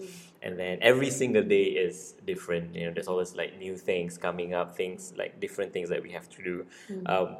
and 0.41 0.59
then 0.59 0.77
every 0.81 1.09
single 1.09 1.43
day 1.43 1.63
is 1.63 2.15
different 2.25 2.75
you 2.75 2.85
know 2.85 2.93
there's 2.93 3.07
always 3.07 3.35
like 3.35 3.57
new 3.57 3.77
things 3.77 4.17
coming 4.17 4.53
up 4.53 4.75
things 4.75 5.13
like 5.17 5.39
different 5.39 5.71
things 5.73 5.89
that 5.89 6.01
we 6.01 6.11
have 6.11 6.29
to 6.29 6.43
do 6.43 6.65
um, 7.05 7.37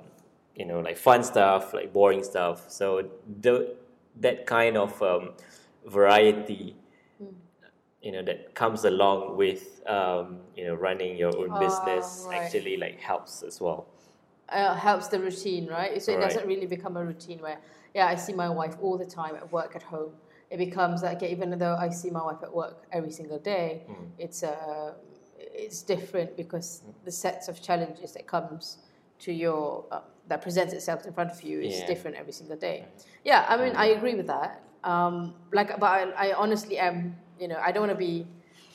you 0.55 0.65
know 0.65 0.79
like 0.79 0.97
fun 0.97 1.23
stuff 1.23 1.73
like 1.73 1.91
boring 1.91 2.23
stuff 2.23 2.69
so 2.69 3.07
the 3.41 3.75
that 4.21 4.45
kind 4.45 4.77
of 4.77 5.01
um, 5.01 5.31
variety 5.85 6.75
you 8.01 8.11
know 8.11 8.21
that 8.23 8.53
comes 8.55 8.85
along 8.85 9.35
with 9.35 9.81
um, 9.87 10.39
you 10.55 10.65
know 10.65 10.75
running 10.75 11.17
your 11.17 11.35
own 11.37 11.51
Ah, 11.55 11.59
business 11.59 12.27
right. 12.29 12.41
actually 12.41 12.77
like 12.77 12.99
helps 12.99 13.43
as 13.43 13.59
well 13.59 13.87
uh, 14.49 14.75
helps 14.75 15.07
the 15.07 15.19
routine, 15.19 15.67
right? 15.67 16.01
So 16.01 16.11
it 16.11 16.15
Right. 16.17 16.29
doesn't 16.29 16.47
really 16.47 16.67
become 16.67 16.97
a 16.97 17.03
routine 17.03 17.39
where, 17.41 17.57
yeah, 17.95 18.07
I 18.07 18.15
see 18.15 18.33
my 18.33 18.49
wife 18.49 18.75
all 18.81 18.97
the 18.97 19.05
time 19.19 19.35
at 19.35 19.51
work, 19.51 19.71
at 19.75 19.83
home. 19.83 20.11
It 20.51 20.57
becomes 20.57 21.01
like 21.01 21.23
even 21.23 21.57
though 21.57 21.75
I 21.75 21.89
see 21.89 22.11
my 22.11 22.23
wife 22.29 22.41
at 22.43 22.53
work 22.53 22.77
every 22.91 23.11
single 23.19 23.39
day, 23.39 23.69
Mm. 23.89 24.07
it's 24.25 24.43
uh, 24.43 24.93
it's 25.63 25.81
different 25.93 26.35
because 26.37 26.67
the 27.07 27.11
sets 27.11 27.47
of 27.51 27.55
challenges 27.67 28.09
that 28.15 28.25
comes 28.27 28.63
to 29.25 29.31
your 29.31 29.85
uh, 29.91 30.01
that 30.27 30.41
presents 30.41 30.73
itself 30.73 31.05
in 31.07 31.13
front 31.13 31.31
of 31.31 31.41
you 31.41 31.57
is 31.61 31.79
Yeah. 31.79 31.87
different 31.93 32.17
every 32.17 32.33
single 32.33 32.57
day. 32.57 32.77
Yeah, 33.23 33.45
I 33.51 33.55
mean, 33.57 33.73
I 33.75 33.87
agree 33.97 34.15
with 34.15 34.27
that. 34.27 34.51
Um, 34.83 35.33
like, 35.51 35.69
but 35.79 35.89
I, 35.99 36.01
I 36.29 36.33
honestly 36.33 36.77
am, 36.77 37.15
you 37.39 37.47
know, 37.47 37.59
I 37.67 37.71
don't 37.71 37.83
want 37.87 37.93
to 37.99 38.05
be 38.11 38.27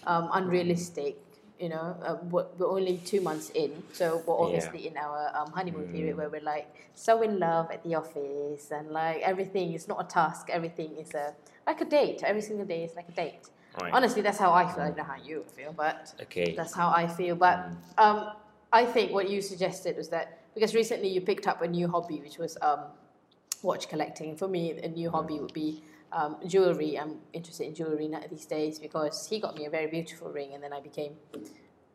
um, 0.06 0.28
unrealistic. 0.32 1.14
You 1.60 1.68
know, 1.68 1.94
uh, 2.02 2.16
we're, 2.30 2.46
we're 2.56 2.70
only 2.78 2.96
two 3.04 3.20
months 3.20 3.50
in, 3.50 3.82
so 3.92 4.22
we're 4.26 4.34
Yeah. 4.38 4.44
obviously 4.46 4.86
in 4.88 4.96
our 4.96 5.30
um, 5.36 5.52
honeymoon 5.52 5.88
Mm. 5.88 5.92
period 5.92 6.16
where 6.16 6.30
we're 6.30 6.48
like 6.54 6.68
so 6.94 7.20
in 7.20 7.38
love 7.38 7.70
at 7.70 7.82
the 7.84 7.94
office 7.94 8.70
and 8.70 8.90
like 8.90 9.20
everything 9.32 9.74
is 9.74 9.86
not 9.86 9.98
a 10.00 10.08
task, 10.08 10.48
everything 10.50 10.96
is 10.96 11.12
a 11.14 11.34
like 11.66 11.80
a 11.82 11.84
date. 11.84 12.22
Every 12.24 12.40
single 12.40 12.64
day 12.66 12.84
is 12.84 12.94
like 12.96 13.08
a 13.10 13.12
date. 13.12 13.44
Right. 13.78 13.92
Honestly, 13.92 14.22
that's 14.22 14.38
how 14.38 14.52
I 14.52 14.64
feel. 14.72 14.84
I 14.84 14.86
don't 14.88 14.96
know 14.96 15.04
how 15.04 15.20
you 15.30 15.44
feel, 15.56 15.72
but 15.84 16.14
Okay. 16.22 16.54
that's 16.56 16.74
how 16.74 16.88
I 17.02 17.06
feel. 17.06 17.36
But 17.36 17.58
um, 17.98 18.18
I 18.72 18.86
think 18.86 19.12
what 19.12 19.28
you 19.28 19.42
suggested 19.42 19.96
was 19.98 20.08
that 20.08 20.26
because 20.54 20.74
recently 20.74 21.08
you 21.08 21.20
picked 21.20 21.46
up 21.46 21.60
a 21.60 21.68
new 21.68 21.86
hobby, 21.88 22.20
which 22.22 22.38
was 22.38 22.56
um, 22.62 22.80
watch 23.62 23.88
collecting. 23.90 24.34
For 24.34 24.48
me, 24.48 24.80
a 24.82 24.88
new 24.88 25.10
hobby 25.10 25.38
would 25.40 25.52
be 25.52 25.84
um, 26.12 26.36
jewelry. 26.46 26.98
I'm 26.98 27.16
interested 27.32 27.66
in 27.66 27.74
jewelry 27.74 28.10
these 28.30 28.46
days 28.46 28.78
because 28.78 29.26
he 29.26 29.40
got 29.40 29.56
me 29.56 29.66
a 29.66 29.70
very 29.70 29.86
beautiful 29.86 30.28
ring, 30.30 30.54
and 30.54 30.62
then 30.62 30.72
I 30.72 30.80
became 30.80 31.14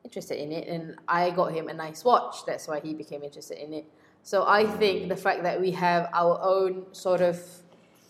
interested 0.03 0.41
in 0.41 0.51
it, 0.51 0.67
and 0.67 0.95
I 1.07 1.31
got 1.31 1.53
him 1.53 1.67
a 1.67 1.73
nice 1.73 2.03
watch. 2.03 2.45
That's 2.45 2.67
why 2.67 2.79
he 2.79 2.93
became 2.93 3.23
interested 3.23 3.57
in 3.63 3.73
it. 3.73 3.85
So 4.23 4.45
I 4.47 4.65
think 4.65 5.09
the 5.09 5.15
fact 5.15 5.43
that 5.43 5.59
we 5.59 5.71
have 5.71 6.09
our 6.13 6.39
own 6.41 6.85
sort 6.93 7.21
of 7.21 7.39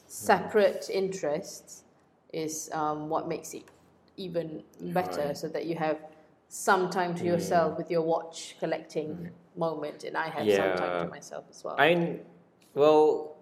separate 0.07 0.89
interests 0.89 1.83
is 2.31 2.69
um, 2.73 3.09
what 3.09 3.27
makes 3.27 3.53
it 3.53 3.63
even 4.17 4.63
better, 4.79 5.27
Right. 5.27 5.37
so 5.37 5.47
that 5.49 5.65
you 5.65 5.75
have 5.75 5.97
some 6.47 6.89
time 6.89 7.15
to 7.15 7.25
yourself 7.25 7.77
with 7.77 7.89
your 7.91 8.01
watch 8.01 8.55
collecting 8.59 9.29
moment, 9.57 10.03
and 10.03 10.15
I 10.15 10.27
have 10.29 10.47
some 10.49 10.77
time 10.77 11.03
to 11.05 11.09
myself 11.09 11.45
as 11.49 11.63
well. 11.63 11.75
I 11.77 12.19
well, 12.73 13.34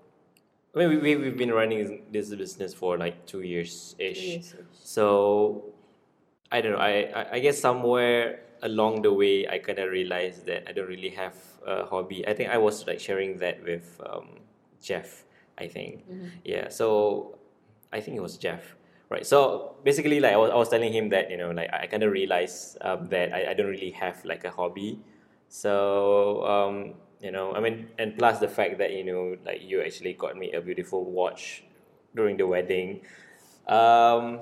I 0.76 0.80
mean, 0.80 0.90
we, 0.90 0.98
we 0.98 1.16
we've 1.16 1.38
been 1.38 1.52
running 1.52 2.04
this 2.12 2.34
business 2.34 2.74
for 2.74 2.98
like 2.98 3.26
two 3.26 3.42
years 3.42 3.96
ish. 4.00 4.40
So 4.72 5.74
I 6.52 6.62
don't 6.62 6.74
know. 6.74 6.80
I, 6.80 7.12
I 7.14 7.26
I 7.34 7.40
guess 7.40 7.60
somewhere 7.60 8.40
along 8.64 9.02
the 9.04 9.14
way, 9.14 9.48
I 9.48 9.60
kind 9.60 9.78
of 9.80 9.92
realized 9.92 10.46
that 10.48 10.64
I 10.68 10.72
don't 10.72 10.88
really 10.88 11.10
have 11.10 11.36
a 11.68 11.86
hobby. 11.86 12.26
I 12.28 12.34
think 12.34 12.50
I 12.50 12.58
was 12.58 12.88
like 12.88 13.00
sharing 13.00 13.38
that 13.40 13.62
with 13.64 14.00
um, 14.10 14.40
Jeff. 14.82 15.26
I 15.60 15.68
think, 15.68 16.04
yeah. 16.44 16.70
So 16.70 17.38
I 17.92 18.00
think 18.02 18.18
it 18.18 18.22
was 18.22 18.38
Jeff, 18.38 18.76
right? 19.10 19.26
So 19.26 19.76
basically, 19.84 20.20
like 20.20 20.34
I 20.34 20.38
was, 20.38 20.50
I 20.50 20.56
was 20.56 20.70
telling 20.70 20.92
him 20.92 21.10
that 21.10 21.30
you 21.30 21.38
know, 21.38 21.52
like 21.52 21.70
I 21.72 21.86
kind 21.86 22.02
of 22.02 22.12
realized 22.12 22.78
um, 22.82 23.06
that 23.10 23.32
I, 23.34 23.52
I 23.52 23.54
don't 23.54 23.68
really 23.68 23.92
have 23.92 24.24
like 24.26 24.46
a 24.46 24.50
hobby. 24.50 25.00
So 25.50 26.44
um, 26.48 26.96
you 27.24 27.32
know, 27.32 27.56
I 27.56 27.62
mean, 27.62 27.88
and 27.98 28.18
plus 28.18 28.40
the 28.40 28.50
fact 28.50 28.78
that 28.80 28.92
you 28.92 29.06
know, 29.06 29.38
like 29.46 29.62
you 29.64 29.82
actually 29.82 30.14
got 30.14 30.36
me 30.36 30.52
a 30.52 30.60
beautiful 30.60 31.06
watch 31.06 31.64
during 32.14 32.36
the 32.36 32.46
wedding. 32.46 33.00
Um, 33.66 34.42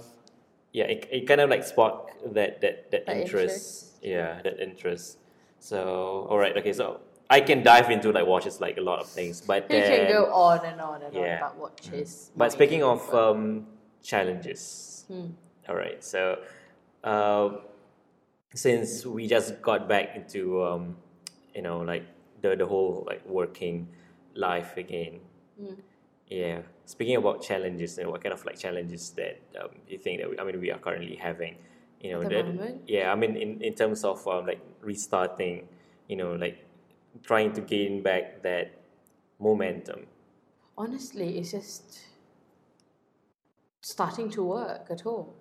yeah, 0.73 0.85
it, 0.85 1.07
it 1.11 1.27
kind 1.27 1.41
of 1.41 1.50
like 1.51 1.63
sparked 1.63 2.33
that 2.33 2.59
that 2.61 2.89
that 2.89 3.05
That 3.05 3.17
interest. 3.17 4.00
Yeah, 4.01 4.41
that 4.41 4.59
interest. 4.59 5.19
So 5.59 6.25
all 6.27 6.39
right, 6.39 6.57
okay, 6.57 6.73
so 6.73 7.01
I 7.29 7.39
can 7.41 7.61
dive 7.61 7.91
into 7.91 8.11
like 8.11 8.25
watches 8.25 8.59
like 8.59 8.77
a 8.77 8.81
lot 8.81 9.00
of 9.00 9.07
things, 9.07 9.41
but 9.41 9.63
You 9.69 9.79
then, 9.79 10.07
can 10.07 10.11
go 10.11 10.33
on 10.33 10.65
and 10.65 10.81
on 10.81 11.03
and 11.03 11.15
on 11.15 11.23
about 11.23 11.57
watches. 11.57 12.31
But 12.35 12.51
speaking 12.51 12.81
of 12.81 13.13
um, 13.13 13.67
challenges, 14.01 15.05
all 15.69 15.75
right. 15.75 16.03
So, 16.03 16.39
uh, 17.03 17.50
since 18.55 19.05
we 19.05 19.27
just 19.27 19.61
got 19.61 19.88
back 19.88 20.15
into 20.15 20.63
um, 20.63 20.97
you 21.53 21.61
know 21.61 21.81
like 21.81 22.05
the 22.41 22.55
the 22.55 22.65
whole 22.65 23.03
like 23.07 23.25
working 23.25 23.88
life 24.36 24.77
again, 24.77 25.19
yeah. 26.27 26.62
Speaking 26.86 27.17
about 27.17 27.41
challenges, 27.41 27.98
know, 27.98 28.10
what 28.10 28.24
kind 28.24 28.33
of 28.33 28.43
like 28.45 28.57
challenges 28.57 29.12
that 29.12 29.41
um, 29.62 29.69
you 29.88 29.98
think 29.98 30.21
that 30.21 30.29
we, 30.29 30.39
I 30.39 30.43
mean 30.43 30.60
we 30.60 30.71
are 30.71 30.79
currently 30.79 31.15
having, 31.15 31.55
you 32.00 32.12
know, 32.12 32.24
that 32.24 32.48
moment? 32.48 32.81
yeah. 32.88 33.12
I 33.12 33.15
mean 33.15 33.36
in 33.36 33.62
in 33.62 33.74
terms 33.75 34.03
of 34.03 34.25
um, 34.27 34.45
like 34.48 34.62
restarting, 34.81 35.67
you 36.07 36.15
know, 36.15 36.33
like 36.36 36.65
trying 37.24 37.51
to 37.53 37.62
gain 37.62 38.01
back 38.01 38.41
that 38.43 38.71
momentum. 39.39 40.07
honestly, 40.77 41.38
it's 41.38 41.51
just 41.51 42.00
starting 43.81 44.29
to 44.31 44.43
work 44.43 44.88
at 44.89 45.05
all. 45.05 45.36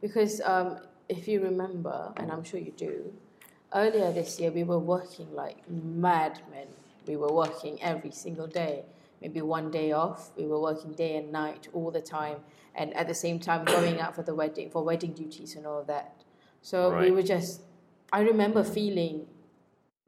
Because 0.00 0.40
um, 0.44 0.78
if 1.08 1.28
you 1.28 1.42
remember, 1.42 2.12
and 2.16 2.30
I'm 2.30 2.44
sure 2.44 2.60
you 2.60 2.72
do, 2.76 3.12
earlier 3.76 4.10
this 4.12 4.40
year 4.40 4.50
we 4.50 4.64
were 4.64 4.78
working 4.78 5.28
like 5.42 5.58
madmen. 5.70 6.68
We 7.06 7.16
were 7.16 7.32
working 7.32 7.80
every 7.82 8.10
single 8.10 8.48
day, 8.48 8.84
maybe 9.22 9.40
one 9.42 9.70
day 9.70 9.92
off. 9.92 10.30
We 10.36 10.46
were 10.46 10.60
working 10.60 10.92
day 10.94 11.16
and 11.16 11.30
night 11.30 11.68
all 11.72 11.90
the 11.92 12.00
time, 12.00 12.38
and 12.74 12.92
at 12.94 13.06
the 13.06 13.14
same 13.14 13.38
time 13.38 13.64
going 13.78 14.00
out 14.00 14.14
for 14.16 14.22
the 14.24 14.34
wedding, 14.34 14.70
for 14.70 14.82
wedding 14.82 15.12
duties 15.12 15.54
and 15.56 15.66
all 15.66 15.84
that. 15.84 16.24
So 16.62 16.98
we 16.98 17.10
were 17.12 17.22
just, 17.22 17.60
I 18.12 18.20
remember 18.22 18.64
feeling 18.64 19.26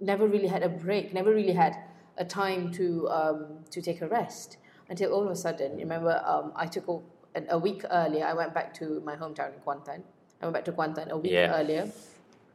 never 0.01 0.27
really 0.27 0.49
had 0.49 0.63
a 0.65 0.69
break, 0.69 1.13
never 1.15 1.33
really 1.33 1.53
had 1.53 1.77
a 2.17 2.25
time 2.25 2.73
to 2.73 3.09
um, 3.11 3.47
to 3.71 3.81
take 3.81 4.01
a 4.01 4.09
rest 4.09 4.57
until 4.89 5.13
all 5.13 5.25
of 5.25 5.31
a 5.31 5.37
sudden, 5.37 5.77
remember, 5.77 6.21
um, 6.25 6.53
I 6.57 6.67
took 6.67 6.89
a, 6.89 6.97
a, 7.39 7.43
a 7.57 7.59
week 7.59 7.85
earlier. 7.91 8.25
I 8.25 8.33
went 8.33 8.55
back 8.55 8.73
to 8.81 9.01
my 9.05 9.15
hometown 9.17 9.53
in 9.55 9.61
Kuantan. 9.61 10.03
I 10.41 10.47
went 10.47 10.55
back 10.55 10.65
to 10.65 10.73
Kuantan 10.73 11.11
a 11.11 11.19
week 11.19 11.33
Yeah. 11.33 11.55
earlier, 11.61 11.93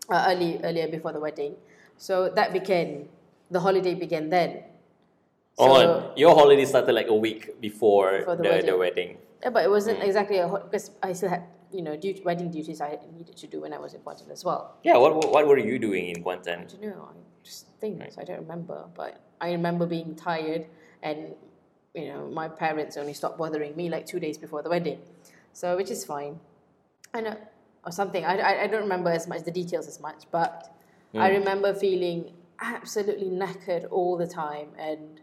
uh, 0.10 0.26
early 0.30 0.60
earlier 0.64 0.88
before 0.88 1.12
the 1.14 1.20
wedding. 1.20 1.56
So 1.98 2.30
that 2.30 2.52
began 2.54 3.08
the 3.52 3.60
holiday 3.60 3.94
began 3.96 4.30
then. 4.30 4.64
oh, 5.58 6.12
your 6.16 6.34
holiday 6.36 6.66
started 6.66 6.94
like 6.94 7.08
a 7.08 7.16
week 7.16 7.62
before, 7.62 8.20
Before 8.20 8.36
the 8.36 8.44
the, 8.44 8.50
the, 8.50 8.78
wedding. 8.78 8.80
wedding. 8.80 9.18
Yeah, 9.44 9.50
but 9.52 9.64
it 9.66 9.70
wasn't 9.70 10.00
Mm. 10.00 10.08
exactly 10.08 10.38
a 10.40 10.48
because 10.48 10.92
I 11.04 11.14
still 11.14 11.30
had 11.30 11.44
you 11.72 11.82
know 11.82 11.96
dut- 11.98 12.24
wedding 12.26 12.50
duties 12.52 12.82
I 12.82 12.98
needed 13.18 13.36
to 13.38 13.48
do 13.48 13.62
when 13.62 13.74
I 13.74 13.78
was 13.80 13.94
in 13.94 14.02
Kuantan 14.02 14.32
as 14.32 14.44
well. 14.46 14.76
Yeah, 14.84 14.98
what, 14.98 15.16
what 15.16 15.32
what 15.32 15.48
were 15.48 15.58
you 15.60 15.78
doing 15.80 16.08
in 16.10 16.18
I 16.18 16.22
Kuantan? 16.24 16.66
don't 16.72 16.82
know. 16.82 17.10
I 17.12 17.16
just 17.44 17.68
things 17.80 18.18
I 18.18 18.24
don't 18.24 18.40
remember, 18.40 18.86
but 18.96 19.20
I 19.42 19.52
remember 19.52 19.86
being 19.86 20.16
tired, 20.16 20.66
and 21.04 21.36
you 21.94 22.08
know 22.10 22.28
my 22.30 22.48
parents 22.48 22.98
only 22.98 23.14
stopped 23.14 23.38
bothering 23.38 23.76
me 23.76 23.90
like 23.90 24.06
two 24.08 24.20
days 24.20 24.38
before 24.38 24.62
the 24.64 24.70
wedding, 24.70 25.00
so 25.54 25.76
which 25.78 25.92
is 25.92 26.04
fine. 26.06 26.40
I 27.14 27.22
know 27.22 27.36
or 27.86 27.92
something. 27.92 28.26
I, 28.26 28.38
I, 28.38 28.64
I 28.64 28.68
don't 28.68 28.84
remember 28.84 29.10
as 29.10 29.28
much 29.28 29.44
the 29.44 29.52
details 29.52 29.88
as 29.88 30.00
much, 30.00 30.26
but 30.32 30.76
hmm. 31.12 31.20
I 31.20 31.30
remember 31.30 31.74
feeling 31.74 32.34
absolutely 32.60 33.30
knackered 33.30 33.88
all 33.92 34.18
the 34.18 34.28
time, 34.28 34.70
and 34.78 35.22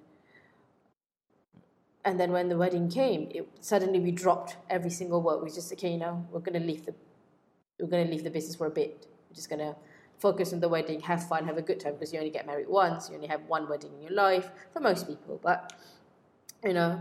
and 2.05 2.19
then 2.19 2.33
when 2.33 2.49
the 2.49 2.57
wedding 2.57 2.89
came, 2.89 3.29
it 3.31 3.49
suddenly 3.61 4.01
we 4.01 4.11
dropped 4.11 4.57
every 4.69 4.91
single 4.91 5.23
work. 5.23 5.43
We 5.43 5.51
just 5.51 5.73
okay, 5.73 5.93
you 5.93 5.99
know, 5.99 6.27
we're 6.31 6.41
gonna 6.41 6.61
leave 6.61 6.87
the 6.87 6.95
we're 7.81 7.89
going 7.89 8.07
to 8.07 8.13
leave 8.13 8.25
the 8.25 8.31
business 8.31 8.57
for 8.57 8.67
a 8.67 8.71
bit. 8.71 9.07
We're 9.29 9.35
just 9.35 9.49
going 9.49 9.61
to 9.61 9.77
focus 10.19 10.53
on 10.53 10.61
the 10.61 10.69
wedding, 10.69 11.01
have 11.01 11.27
fun, 11.27 11.47
have 11.47 11.57
a 11.57 11.63
good 11.63 11.81
time 11.81 11.95
because 11.95 12.13
you 12.13 12.19
only 12.19 12.31
get 12.31 12.47
married 12.47 12.69
once. 12.69 13.09
You 13.09 13.17
only 13.17 13.29
have 13.29 13.43
one 13.47 13.69
wedding 13.69 13.93
in 13.95 14.03
your 14.03 14.13
life 14.13 14.51
for 14.73 14.81
most 14.81 15.07
people. 15.07 15.41
But, 15.43 15.73
you 16.65 16.75
know, 16.75 17.01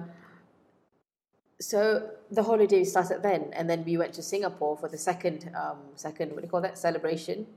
so 1.60 2.10
the 2.32 2.44
holiday 2.44 2.84
started 2.84 3.22
then. 3.22 3.52
And 3.54 3.70
then 3.70 3.84
we 3.84 3.98
went 3.98 4.14
to 4.14 4.24
Singapore 4.24 4.78
for 4.78 4.88
the 4.88 4.98
second, 4.98 5.52
um, 5.56 5.78
second, 5.96 6.32
what 6.32 6.42
do 6.42 6.46
you 6.46 6.50
call 6.50 6.62
that, 6.62 6.78
celebration. 6.78 7.48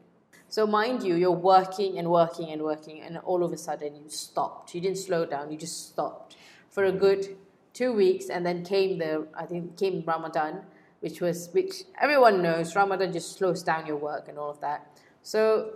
So 0.48 0.66
mind 0.66 1.02
you, 1.02 1.14
you're 1.14 1.30
working 1.30 1.98
and 1.98 2.10
working 2.10 2.50
and 2.50 2.62
working, 2.62 3.00
and 3.00 3.16
all 3.18 3.42
of 3.42 3.52
a 3.52 3.56
sudden 3.56 3.96
you 3.96 4.10
stopped. 4.10 4.74
You 4.74 4.82
didn't 4.82 4.98
slow 4.98 5.24
down. 5.24 5.50
You 5.50 5.56
just 5.56 5.88
stopped 5.88 6.36
for 6.68 6.84
a 6.84 6.92
good 6.92 7.36
two 7.72 7.94
weeks, 7.94 8.28
and 8.28 8.44
then 8.44 8.62
came 8.62 8.98
the 8.98 9.26
I 9.34 9.46
think 9.46 9.78
came 9.78 10.04
Ramadan, 10.06 10.60
which 11.00 11.22
was 11.22 11.48
which 11.52 11.84
everyone 11.98 12.42
knows. 12.42 12.76
Ramadan 12.76 13.14
just 13.14 13.38
slows 13.38 13.62
down 13.62 13.86
your 13.86 13.96
work 13.96 14.28
and 14.28 14.36
all 14.36 14.50
of 14.50 14.60
that. 14.60 15.00
So 15.22 15.70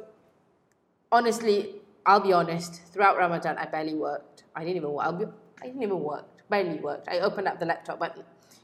honestly, 1.11 1.77
I'll 2.05 2.21
be 2.21 2.35
honest. 2.35 2.83
Throughout 2.93 3.17
Ramadan, 3.17 3.57
I 3.57 3.65
barely 3.65 3.95
worked. 3.95 4.45
I 4.55 4.63
didn't 4.63 4.77
even 4.77 4.93
work. 4.93 5.19
Be, 5.19 5.25
I 5.63 5.67
didn't 5.69 5.83
even 5.83 6.01
work. 6.01 6.36
Barely 6.49 6.79
worked. 6.79 7.09
I 7.09 7.21
opened 7.21 7.49
up 7.49 7.59
the 7.59 7.67
laptop, 7.67 7.99
but 7.99 8.17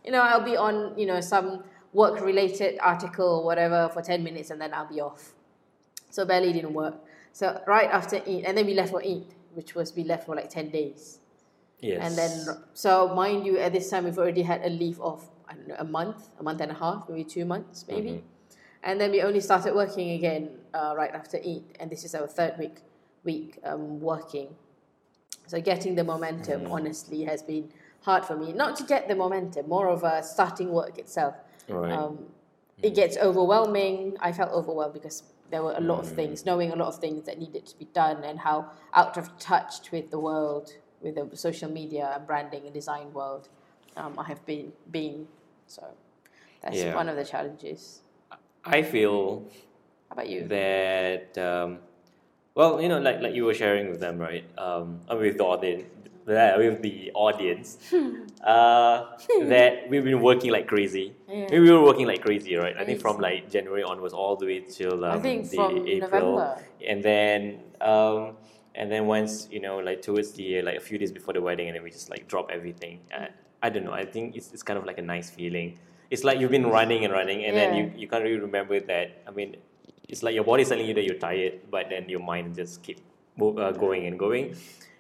you 0.05 0.13
know, 0.13 0.21
I'll 0.21 0.45
be 0.45 0.57
on 0.57 0.97
you 0.99 1.07
know 1.07 1.21
some 1.21 1.65
work-related 1.93 2.79
article 2.81 3.27
or 3.41 3.45
whatever 3.45 3.91
for 3.93 4.03
ten 4.03 4.23
minutes, 4.23 4.51
and 4.51 4.61
then 4.61 4.73
I'll 4.73 4.89
be 4.89 5.01
off. 5.01 5.35
So 6.11 6.25
barely 6.25 6.53
didn't 6.53 6.75
work. 6.75 6.95
So 7.33 7.61
right 7.67 7.89
after 7.91 8.17
Eid, 8.17 8.45
and 8.45 8.57
then 8.57 8.67
we 8.67 8.75
left 8.75 8.91
for 8.91 9.03
Eid, 9.03 9.35
which 9.55 9.75
was 9.75 9.95
we 9.97 10.05
left 10.05 10.27
for 10.27 10.37
like 10.37 10.51
ten 10.51 10.71
days. 10.71 11.19
Yes. 11.81 11.99
And 12.07 12.17
then, 12.17 12.57
so 12.75 13.13
mind 13.15 13.45
you, 13.45 13.59
at 13.59 13.73
this 13.73 13.91
time 13.91 14.05
we've 14.05 14.19
already 14.19 14.43
had 14.43 14.63
a 14.65 14.69
leave 14.71 15.01
of 15.01 15.29
I 15.49 15.55
don't 15.55 15.69
know, 15.69 15.77
a 15.79 15.85
month, 15.85 16.29
a 16.39 16.43
month 16.43 16.61
and 16.61 16.71
a 16.71 16.75
half, 16.75 17.09
maybe 17.09 17.25
two 17.25 17.45
months, 17.45 17.85
maybe. 17.89 18.11
Mhm. 18.11 18.23
And 18.85 19.01
then 19.01 19.11
we 19.11 19.23
only 19.23 19.41
started 19.41 19.75
working 19.75 20.11
again 20.11 20.51
uh, 20.75 20.95
right 20.97 21.11
after 21.13 21.39
Eid, 21.39 21.65
and 21.81 21.91
this 21.91 22.05
is 22.05 22.15
our 22.15 22.27
third 22.29 22.59
week 22.59 22.77
week 23.25 23.59
um, 23.65 24.01
working. 24.01 24.55
So 25.47 25.61
getting 25.61 25.95
the 25.95 26.05
momentum, 26.05 26.63
Mm. 26.63 26.73
honestly, 26.73 27.25
has 27.25 27.43
been 27.43 27.73
hard 28.03 28.25
for 28.25 28.37
me. 28.37 28.53
Not 28.53 28.77
to 28.77 28.85
get 28.85 29.09
the 29.09 29.15
momentum, 29.15 29.69
more 29.69 29.89
of 29.89 30.03
a 30.05 30.23
starting 30.23 30.73
work 30.73 30.99
itself. 30.99 31.35
Right. 31.69 31.93
Um, 31.93 32.27
it 32.83 32.95
gets 32.95 33.17
overwhelming. 33.17 34.17
I 34.21 34.33
felt 34.33 34.51
overwhelmed 34.53 34.95
because 34.95 35.23
there 35.51 35.63
were 35.63 35.75
a 35.77 35.81
lot 35.81 36.01
of 36.01 36.09
things, 36.09 36.45
knowing 36.45 36.73
a 36.73 36.77
lot 36.77 36.89
of 36.89 36.99
things 36.99 37.27
that 37.27 37.39
needed 37.39 37.67
to 37.67 37.79
be 37.79 37.85
done, 37.87 38.25
and 38.25 38.39
how 38.41 38.71
out 38.95 39.17
of 39.17 39.39
touch 39.39 39.91
with 39.93 40.11
the 40.11 40.19
world, 40.19 40.73
with 41.01 41.15
the 41.15 41.37
social 41.37 41.71
media 41.71 42.13
and 42.17 42.27
branding 42.27 42.65
and 42.65 42.73
design 42.75 43.13
world, 43.13 43.49
um, 43.97 44.19
I 44.19 44.25
have 44.25 44.45
been 44.47 44.73
been. 44.91 45.29
So 45.67 45.85
that's 46.63 46.79
Yeah. 46.79 46.95
one 46.95 47.09
of 47.09 47.17
the 47.17 47.25
challenges. 47.25 48.03
I 48.65 48.83
feel 48.83 49.45
How 50.09 50.13
about 50.15 50.29
you? 50.29 50.47
that 50.49 51.37
um, 51.39 51.79
well 52.55 52.81
you 52.81 52.89
know 52.89 52.99
like 52.99 53.21
like 53.21 53.35
you 53.35 53.45
were 53.45 53.55
sharing 53.55 53.89
with 53.91 54.01
them 54.01 54.19
right? 54.19 54.45
Um 54.59 55.01
with 55.11 55.39
the 55.39 55.45
audience 55.45 55.85
yeah, 56.29 56.57
with 56.57 56.83
the 56.83 57.11
audience 57.15 57.79
uh, 58.45 59.07
that 59.49 59.89
we've 59.89 60.05
been 60.05 60.21
working 60.21 60.53
like 60.53 60.67
crazy. 60.69 61.15
Yeah. 61.29 61.47
we 61.51 61.71
were 61.71 61.83
working 61.83 62.07
like 62.07 62.23
crazy 62.23 62.55
right? 62.57 62.77
I 62.77 62.85
think 62.85 63.01
from 63.01 63.19
like 63.19 63.51
January 63.51 63.83
onwards 63.83 64.15
all 64.15 64.37
the 64.37 64.47
way 64.47 64.61
till 64.61 65.05
um, 65.05 65.19
I 65.19 65.21
think 65.21 65.51
the 65.51 65.57
from 65.57 65.87
April. 65.89 66.39
November. 66.39 66.65
and 66.87 67.03
then 67.03 67.61
um, 67.81 68.37
and 68.75 68.91
then 68.91 69.07
once 69.07 69.49
you 69.51 69.61
know 69.61 69.79
like 69.79 70.03
towards 70.03 70.33
the 70.33 70.63
like 70.63 70.77
a 70.77 70.81
few 70.81 70.99
days 70.99 71.13
before 71.13 71.35
the 71.35 71.41
wedding 71.41 71.69
and 71.69 71.77
then 71.77 71.83
we 71.83 71.91
just 71.91 72.09
like 72.11 72.29
drop 72.29 72.51
everything 72.51 73.01
uh, 73.17 73.27
I 73.63 73.69
don't 73.71 73.85
know 73.85 73.93
I 73.93 74.05
think 74.05 74.37
it's, 74.37 74.53
it's 74.53 74.63
kind 74.63 74.79
of 74.79 74.85
like 74.85 74.99
a 74.99 75.03
nice 75.03 75.31
feeling. 75.31 75.79
It's 76.11 76.25
like 76.25 76.39
you've 76.39 76.51
been 76.51 76.67
running 76.67 77.05
and 77.05 77.13
running 77.13 77.45
and 77.47 77.57
then 77.57 77.75
you, 77.75 77.93
you 77.97 78.07
can't 78.07 78.23
really 78.23 78.39
remember 78.39 78.79
that 78.81 79.23
I 79.27 79.31
mean 79.31 79.57
it's 80.09 80.23
like 80.23 80.35
your 80.35 80.45
body's 80.45 80.69
telling 80.69 80.87
you 80.87 80.95
that 80.95 81.05
you're 81.05 81.19
tired 81.19 81.61
but 81.71 81.89
then 81.91 82.09
your 82.09 82.21
mind 82.21 82.55
just 82.55 82.83
keep 82.83 82.99
move, 83.37 83.59
uh, 83.59 83.73
going 83.73 84.07
and 84.07 84.19
going 84.19 84.55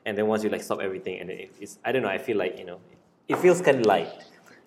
and 0.06 0.16
then 0.16 0.26
once 0.26 0.42
you 0.44 0.50
like 0.50 0.62
stop 0.62 0.80
everything 0.80 1.20
and 1.20 1.30
it, 1.30 1.50
it's 1.60 1.78
I 1.84 1.92
don't 1.92 2.02
know 2.02 2.08
I 2.08 2.18
feel 2.18 2.36
like 2.36 2.58
you 2.58 2.64
know 2.64 2.78
it 3.28 3.36
feels 3.38 3.60
kind 3.60 3.78
of 3.80 3.86
light 3.86 4.10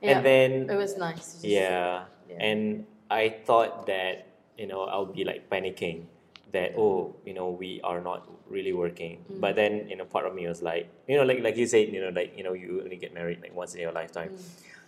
Yeah. 0.01 0.17
and 0.17 0.25
then 0.25 0.51
It 0.69 0.75
was 0.77 0.97
nice. 0.97 1.39
yeah. 1.43 2.05
Yeah. 2.29 2.37
And 2.41 2.85
I 3.09 3.29
thought 3.45 3.85
that, 3.87 4.27
you 4.57 4.65
know, 4.67 4.81
I'll 4.85 5.05
be 5.05 5.23
like 5.23 5.49
panicking 5.49 6.05
that, 6.51 6.73
oh, 6.77 7.15
you 7.25 7.33
know, 7.33 7.49
we 7.49 7.81
are 7.83 8.01
not 8.01 8.27
really 8.49 8.73
working. 8.73 9.23
Mm. 9.31 9.39
But 9.41 9.55
then, 9.55 9.87
you 9.89 9.95
know, 9.95 10.05
part 10.05 10.25
of 10.25 10.33
me 10.33 10.47
was 10.47 10.61
like, 10.61 10.89
you 11.07 11.15
know, 11.17 11.23
like 11.23 11.41
like 11.41 11.55
you 11.57 11.67
said, 11.67 11.89
you 11.93 12.01
know, 12.01 12.09
like, 12.09 12.33
you 12.37 12.43
know, 12.43 12.53
you 12.53 12.81
only 12.83 12.97
get 12.97 13.13
married 13.13 13.41
like 13.41 13.53
once 13.55 13.75
in 13.75 13.81
your 13.81 13.91
lifetime. 13.91 14.29
Mm. 14.33 14.41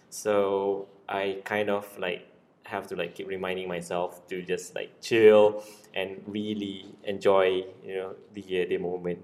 So 0.09 0.87
I 1.07 1.37
kind 1.45 1.69
of 1.69 1.85
like 1.99 2.25
have 2.67 2.87
to 2.87 2.95
like 2.95 3.15
keep 3.15 3.27
reminding 3.27 3.67
myself 3.67 4.27
to 4.27 4.41
just 4.41 4.75
like 4.75 4.91
chill 5.01 5.63
and 5.95 6.21
really 6.27 6.85
enjoy, 7.03 7.63
you 7.83 7.95
know, 7.95 8.15
the 8.33 8.63
uh, 8.63 8.65
the 8.69 8.77
moment. 8.77 9.19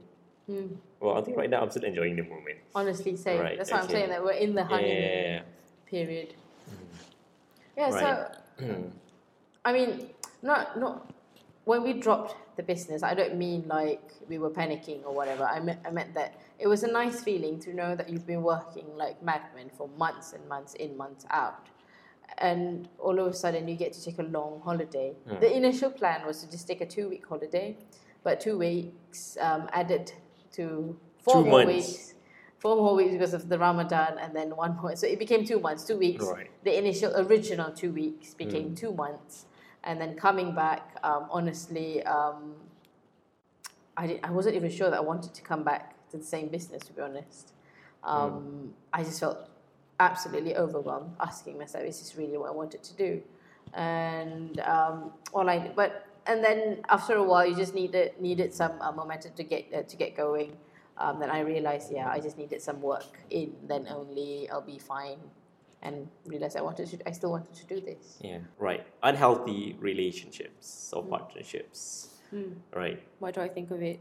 Mm. 0.50 0.76
Well, 1.00 1.18
I 1.18 1.22
think 1.22 1.38
right 1.38 1.50
now 1.50 1.62
I'm 1.62 1.70
still 1.70 1.84
enjoying 1.84 2.16
the 2.16 2.24
moment. 2.24 2.60
Honestly, 2.76 3.16
same. 3.16 3.40
Right, 3.40 3.58
That's 3.58 3.72
why 3.72 3.80
I'm 3.80 3.90
saying 3.90 4.10
that 4.10 4.24
we're 4.24 4.32
in 4.32 4.56
the 4.56 4.64
honeymoon 4.64 4.92
yeah, 4.92 5.22
yeah, 5.22 5.42
period. 5.86 6.34
Yeah. 7.78 7.90
Right. 7.90 8.30
So. 8.60 8.92
I 9.66 9.72
mean, 9.72 10.10
not 10.42 10.80
not 10.80 11.12
when 11.66 11.84
we 11.84 11.94
dropped 11.94 12.36
the 12.58 12.64
business. 12.64 13.04
I 13.04 13.14
don't 13.14 13.38
mean 13.38 13.66
like 13.68 14.02
we 14.28 14.38
were 14.38 14.50
panicking 14.50 15.06
or 15.06 15.14
whatever. 15.14 15.46
I 15.46 15.60
meant 15.60 15.80
I 15.86 15.92
meant 15.92 16.14
that 16.16 16.36
it 16.60 16.68
was 16.68 16.84
a 16.84 16.92
nice 16.92 17.24
feeling 17.24 17.60
to 17.62 17.74
know 17.74 17.96
that 17.96 18.10
you've 18.10 18.28
been 18.28 18.44
working 18.44 18.86
like 18.96 19.22
madmen 19.24 19.70
for 19.78 19.88
months 19.98 20.34
and 20.34 20.48
months 20.48 20.74
in, 20.76 20.96
months 20.98 21.26
out, 21.30 21.68
and 22.38 22.88
all 23.00 23.20
of 23.20 23.28
a 23.28 23.34
sudden 23.34 23.68
you 23.68 23.76
get 23.76 23.94
to 23.94 24.04
take 24.04 24.20
a 24.20 24.24
long 24.24 24.62
holiday. 24.64 25.14
Hmm. 25.30 25.40
The 25.40 25.56
initial 25.56 25.92
plan 25.92 26.26
was 26.26 26.44
to 26.44 26.52
just 26.52 26.68
take 26.68 26.82
a 26.82 26.86
two 26.86 27.10
week 27.10 27.26
holiday, 27.28 27.78
but 28.24 28.40
two 28.42 28.58
weeks 28.58 29.38
um, 29.40 29.70
added 29.72 30.12
to 30.54 30.98
four 31.20 31.36
Two 31.36 31.50
more 31.50 31.66
months. 31.66 31.88
weeks. 31.88 32.14
Four 32.60 32.78
more 32.78 32.96
weeks 32.96 33.12
because 33.12 33.34
of 33.34 33.50
the 33.50 33.60
Ramadan, 33.60 34.18
and 34.20 34.34
then 34.34 34.56
one 34.56 34.78
more. 34.78 34.96
So 34.96 35.06
it 35.06 35.20
became 35.20 35.44
two 35.44 35.60
months, 35.60 35.84
two 35.84 35.98
weeks 35.98 36.26
Right. 36.26 36.50
the 36.64 36.78
initial 36.78 37.14
original 37.18 37.72
two 37.72 37.92
weeks 37.92 38.34
became 38.34 38.70
Mm. 38.72 38.78
two 38.78 38.94
months 38.94 39.46
and 39.84 40.00
then 40.00 40.16
coming 40.16 40.56
back 40.56 40.98
um, 41.04 41.28
honestly 41.30 42.02
um, 42.04 42.56
I, 43.98 44.20
I 44.24 44.32
wasn't 44.32 44.56
even 44.56 44.72
sure 44.72 44.90
that 44.90 44.96
I 44.98 45.02
wanted 45.02 45.34
to 45.34 45.42
come 45.42 45.64
back 45.64 45.96
to 46.12 46.18
the 46.18 46.24
same 46.24 46.48
business 46.48 46.84
to 46.86 46.94
be 46.94 47.02
honest 47.02 47.52
um, 48.04 48.74
I 48.92 49.04
just 49.04 49.20
felt 49.20 49.50
absolutely 50.00 50.56
overwhelmed 50.56 51.12
asking 51.20 51.58
myself 51.58 51.84
is 51.86 52.00
this 52.00 52.16
really 52.18 52.38
what 52.38 52.50
I 52.50 52.54
wanted 52.54 52.84
to 52.84 52.94
do 52.96 53.22
and 53.74 54.60
um, 54.62 55.12
all 55.34 55.50
I 55.50 55.72
but 55.76 56.08
and 56.26 56.44
then 56.44 56.80
after 56.90 57.16
a 57.16 57.24
while 57.24 57.46
you 57.46 57.56
just 57.56 57.74
needed 57.76 58.14
needed 58.20 58.54
some 58.54 58.74
uh, 58.82 58.92
momentum 58.92 59.32
to 59.36 59.44
get 59.44 59.66
uh, 59.74 59.84
to 59.84 59.96
get 59.96 60.16
going 60.16 60.58
um, 60.98 61.20
then 61.20 61.30
I 61.30 61.40
realized 61.42 61.92
yeah 61.92 62.10
I 62.10 62.20
just 62.20 62.38
needed 62.38 62.62
some 62.62 62.82
work 62.82 63.20
in 63.30 63.54
then 63.68 63.88
only 63.90 64.50
I'll 64.50 64.62
be 64.62 64.80
fine 64.80 65.20
and 65.82 66.08
realized 66.26 66.56
I 66.58 66.62
wanted 66.62 66.88
to 66.88 67.08
I 67.08 67.12
still 67.12 67.32
wanted 67.32 67.54
to 67.56 67.66
do 67.66 67.82
this 67.82 68.20
Yeah, 68.22 68.40
right. 68.58 68.86
Unhealthy 69.04 69.76
relationships 69.80 70.92
Mm. 70.94 70.98
or 70.98 71.04
partnerships. 71.04 72.10
Right, 72.74 73.00
why 73.20 73.30
do 73.32 73.42
I 73.42 73.48
think 73.50 73.70
of 73.70 73.82
it 73.84 74.00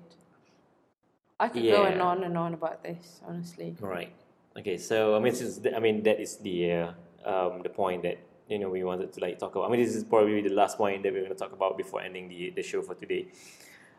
I 1.39 1.49
could 1.49 1.67
go 1.69 1.85
on 1.85 1.93
Yeah. 1.97 2.03
on 2.03 2.25
and 2.25 2.39
on 2.39 2.55
about 2.55 2.83
this 2.83 3.21
honestly 3.27 3.77
right. 3.81 4.13
Okay, 4.59 4.77
so 4.77 5.17
I 5.17 5.19
mean, 5.19 5.33
the, 5.33 5.73
I 5.77 5.81
mean 5.81 6.03
that 6.03 6.21
is 6.21 6.37
the 6.37 6.73
uh, 6.73 6.93
um, 7.25 7.63
the 7.63 7.71
point 7.71 8.03
that 8.03 8.19
you 8.49 8.59
know 8.59 8.69
we 8.69 8.85
wanted 8.85 9.13
to 9.15 9.21
like 9.21 9.39
talk 9.39 9.55
about. 9.55 9.67
I 9.67 9.71
mean, 9.71 9.81
this 9.81 9.95
is 9.95 10.05
probably 10.05 10.43
the 10.43 10.55
last 10.55 10.77
point 10.77 11.03
that 11.03 11.13
we're 11.13 11.25
going 11.25 11.33
to 11.33 11.39
talk 11.39 11.53
about 11.53 11.77
before 11.77 12.03
ending 12.03 12.29
the 12.29 12.51
the 12.51 12.63
show 12.63 12.83
for 12.83 12.95
today. 12.95 13.29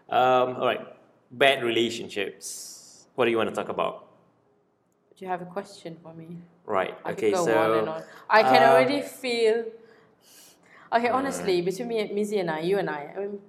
Um, 0.10 0.58
all 0.58 0.66
right, 0.66 0.82
bad 1.32 1.64
relationships. 1.64 3.08
What 3.16 3.26
do 3.26 3.32
you 3.32 3.38
want 3.38 3.50
to 3.50 3.56
talk 3.56 3.70
about? 3.70 4.14
do 5.16 5.26
you 5.26 5.30
have 5.30 5.42
a 5.42 5.46
question 5.46 5.96
for 6.02 6.14
me 6.14 6.38
Right. 6.66 6.98
I 7.04 7.12
okay. 7.12 7.34
so 7.34 7.58
on 7.58 7.88
on. 7.90 8.04
I 8.30 8.42
can 8.42 8.64
uh, 8.64 8.72
already 8.72 9.02
feel. 9.02 9.66
Okay, 10.94 11.10
honestly, 11.10 11.62
between 11.62 11.90
me, 11.90 12.08
Mizzy 12.08 12.40
and 12.40 12.50
I, 12.50 12.60
you 12.62 12.78
and 12.78 12.90
I, 12.90 13.14
I 13.16 13.20
mean, 13.20 13.40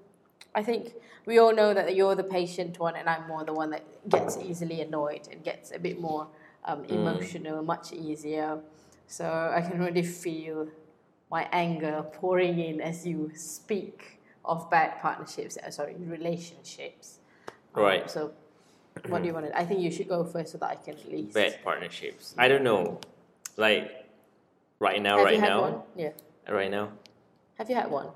I 0.53 0.65
think 0.65 0.95
we 1.27 1.39
all 1.39 1.55
know 1.55 1.73
that 1.73 1.95
you're 1.95 2.17
the 2.17 2.25
patient 2.25 2.81
one, 2.81 2.97
and 2.97 3.09
I'm 3.09 3.29
more 3.29 3.45
the 3.45 3.53
one 3.53 3.71
that 3.71 3.85
gets 4.09 4.37
easily 4.39 4.81
annoyed 4.81 5.29
and 5.31 5.45
gets 5.45 5.71
a 5.71 5.79
bit 5.79 6.01
more 6.01 6.27
um, 6.65 6.85
emotional, 6.87 7.63
much 7.63 7.93
easier. 7.93 8.59
So 9.07 9.25
I 9.25 9.61
can 9.61 9.79
really 9.79 10.03
feel 10.03 10.69
my 11.31 11.49
anger 11.53 12.05
pouring 12.13 12.59
in 12.59 12.81
as 12.81 13.07
you 13.07 13.31
speak 13.35 14.21
of 14.45 14.71
bad 14.71 15.01
partnerships. 15.01 15.57
Uh, 15.57 15.71
sorry, 15.71 15.95
relationships. 15.99 17.19
Um, 17.75 17.83
Right. 17.83 18.11
So, 18.11 18.33
what 19.09 19.23
do 19.23 19.29
you 19.29 19.35
want 19.35 19.47
to? 19.47 19.59
I 19.59 19.65
think 19.65 19.81
you 19.81 19.91
should 19.91 20.09
go 20.09 20.25
first 20.25 20.53
so 20.53 20.59
that 20.59 20.71
I 20.71 20.77
can 20.77 20.95
at 20.95 21.11
least. 21.11 21.35
bad 21.35 21.59
partnerships. 21.65 22.35
I 22.39 22.49
don't 22.49 22.63
know, 22.63 23.01
like 23.57 24.07
right 24.79 25.03
now, 25.03 25.17
Have 25.19 25.27
right 25.27 25.41
now, 25.41 25.61
one? 25.61 25.81
Yeah. 25.97 26.11
right 26.49 26.71
now. 26.71 26.91
Have 27.59 27.69
you 27.69 27.77
had 27.77 27.91
one? 27.91 28.09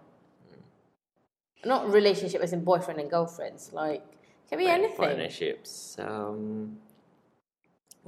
Not 1.64 1.90
relationship 1.92 2.40
as 2.40 2.52
in 2.52 2.62
boyfriend 2.62 3.00
and 3.00 3.10
girlfriends. 3.10 3.72
Like 3.72 4.04
can 4.48 4.58
be 4.58 4.64
Bad 4.66 4.78
anything. 4.80 4.96
Partnerships. 4.96 5.96
Um, 5.98 6.78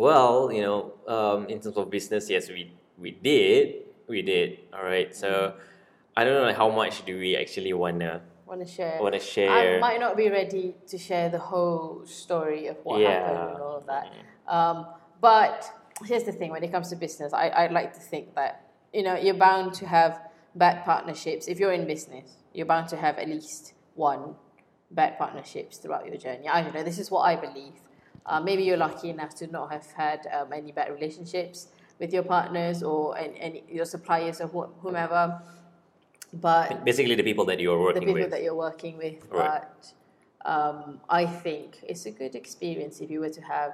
well, 0.00 0.50
you 0.50 0.62
know, 0.62 0.92
um, 1.06 1.46
in 1.46 1.60
terms 1.60 1.76
of 1.76 1.90
business, 1.90 2.30
yes, 2.30 2.48
we 2.48 2.72
we 2.96 3.10
did, 3.10 3.84
we 4.08 4.22
did. 4.22 4.58
All 4.72 4.82
right. 4.82 5.14
So 5.14 5.54
I 6.16 6.24
don't 6.24 6.40
know 6.40 6.54
how 6.54 6.70
much 6.70 7.04
do 7.04 7.18
we 7.18 7.36
actually 7.36 7.72
wanna 7.74 8.22
Want 8.46 8.66
to 8.66 8.66
share? 8.66 8.98
wanna 9.00 9.20
share. 9.20 9.76
I 9.76 9.78
might 9.78 10.00
not 10.00 10.16
be 10.16 10.28
ready 10.30 10.74
to 10.88 10.96
share 10.98 11.28
the 11.28 11.38
whole 11.38 12.02
story 12.06 12.66
of 12.66 12.76
what 12.82 13.00
Yeah. 13.00 13.10
happened 13.10 13.52
and 13.52 13.62
all 13.62 13.76
of 13.76 13.86
that. 13.86 14.06
Um, 14.48 14.86
but 15.20 15.70
here's 16.08 16.24
the 16.24 16.32
thing: 16.32 16.50
when 16.50 16.64
it 16.64 16.72
comes 16.72 16.88
to 16.90 16.96
business, 16.96 17.32
I 17.34 17.48
I 17.62 17.66
like 17.68 17.92
to 17.92 18.00
think 18.12 18.34
that 18.40 18.52
you 18.96 19.02
know 19.02 19.16
you're 19.24 19.42
bound 19.48 19.74
to 19.80 19.86
have 19.86 20.12
bad 20.54 20.76
partnerships. 20.84 21.46
If 21.46 21.60
you're 21.60 21.76
in 21.80 21.86
business, 21.86 22.26
you're 22.54 22.70
bound 22.74 22.88
to 22.88 22.96
have 22.96 23.18
at 23.18 23.28
least 23.28 23.74
one 23.94 24.22
bad 24.90 25.18
partnerships 25.18 25.76
throughout 25.76 26.06
your 26.06 26.16
journey. 26.16 26.48
I 26.48 26.62
don't 26.62 26.74
know. 26.74 26.82
This 26.82 26.98
is 26.98 27.10
what 27.10 27.22
I 27.32 27.36
believe. 27.36 27.76
Uh, 28.26 28.40
maybe 28.40 28.62
you're 28.62 28.76
lucky 28.76 29.10
enough 29.10 29.34
to 29.34 29.46
not 29.46 29.72
have 29.72 29.86
had 29.92 30.26
um, 30.32 30.52
any 30.52 30.72
bad 30.72 30.92
relationships 30.92 31.68
with 31.98 32.12
your 32.12 32.22
partners 32.22 32.82
or 32.82 33.16
any, 33.18 33.40
any 33.40 33.64
your 33.70 33.84
suppliers 33.84 34.40
or 34.40 34.48
wh- 34.48 34.82
whomever. 34.82 35.40
But 36.32 36.84
Basically, 36.84 37.14
the 37.14 37.22
people 37.22 37.44
that 37.46 37.58
you're 37.60 37.80
working 37.80 38.00
the 38.00 38.06
working 38.06 38.14
people 38.14 38.22
with. 38.22 38.30
that 38.30 38.42
you're 38.42 38.54
working 38.54 38.96
with. 38.98 39.24
Right. 39.30 39.62
But 39.62 39.92
um, 40.44 41.00
I 41.08 41.26
think 41.26 41.80
it's 41.82 42.06
a 42.06 42.10
good 42.10 42.34
experience 42.34 43.00
if 43.00 43.10
you 43.10 43.20
were 43.20 43.30
to 43.30 43.40
have. 43.42 43.72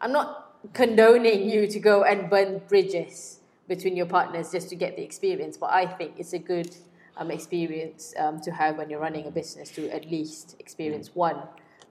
I'm 0.00 0.12
not 0.12 0.72
condoning 0.72 1.48
you 1.48 1.66
to 1.66 1.78
go 1.78 2.04
and 2.04 2.30
burn 2.30 2.62
bridges 2.68 3.40
between 3.68 3.96
your 3.96 4.06
partners 4.06 4.50
just 4.50 4.68
to 4.70 4.76
get 4.76 4.96
the 4.96 5.02
experience, 5.02 5.56
but 5.56 5.70
I 5.70 5.86
think 5.86 6.14
it's 6.18 6.32
a 6.32 6.38
good 6.38 6.74
um, 7.16 7.30
experience 7.30 8.14
um, 8.18 8.40
to 8.40 8.50
have 8.50 8.78
when 8.78 8.88
you're 8.88 9.00
running 9.00 9.26
a 9.26 9.30
business 9.30 9.70
to 9.72 9.90
at 9.90 10.10
least 10.10 10.56
experience 10.58 11.14
one 11.14 11.42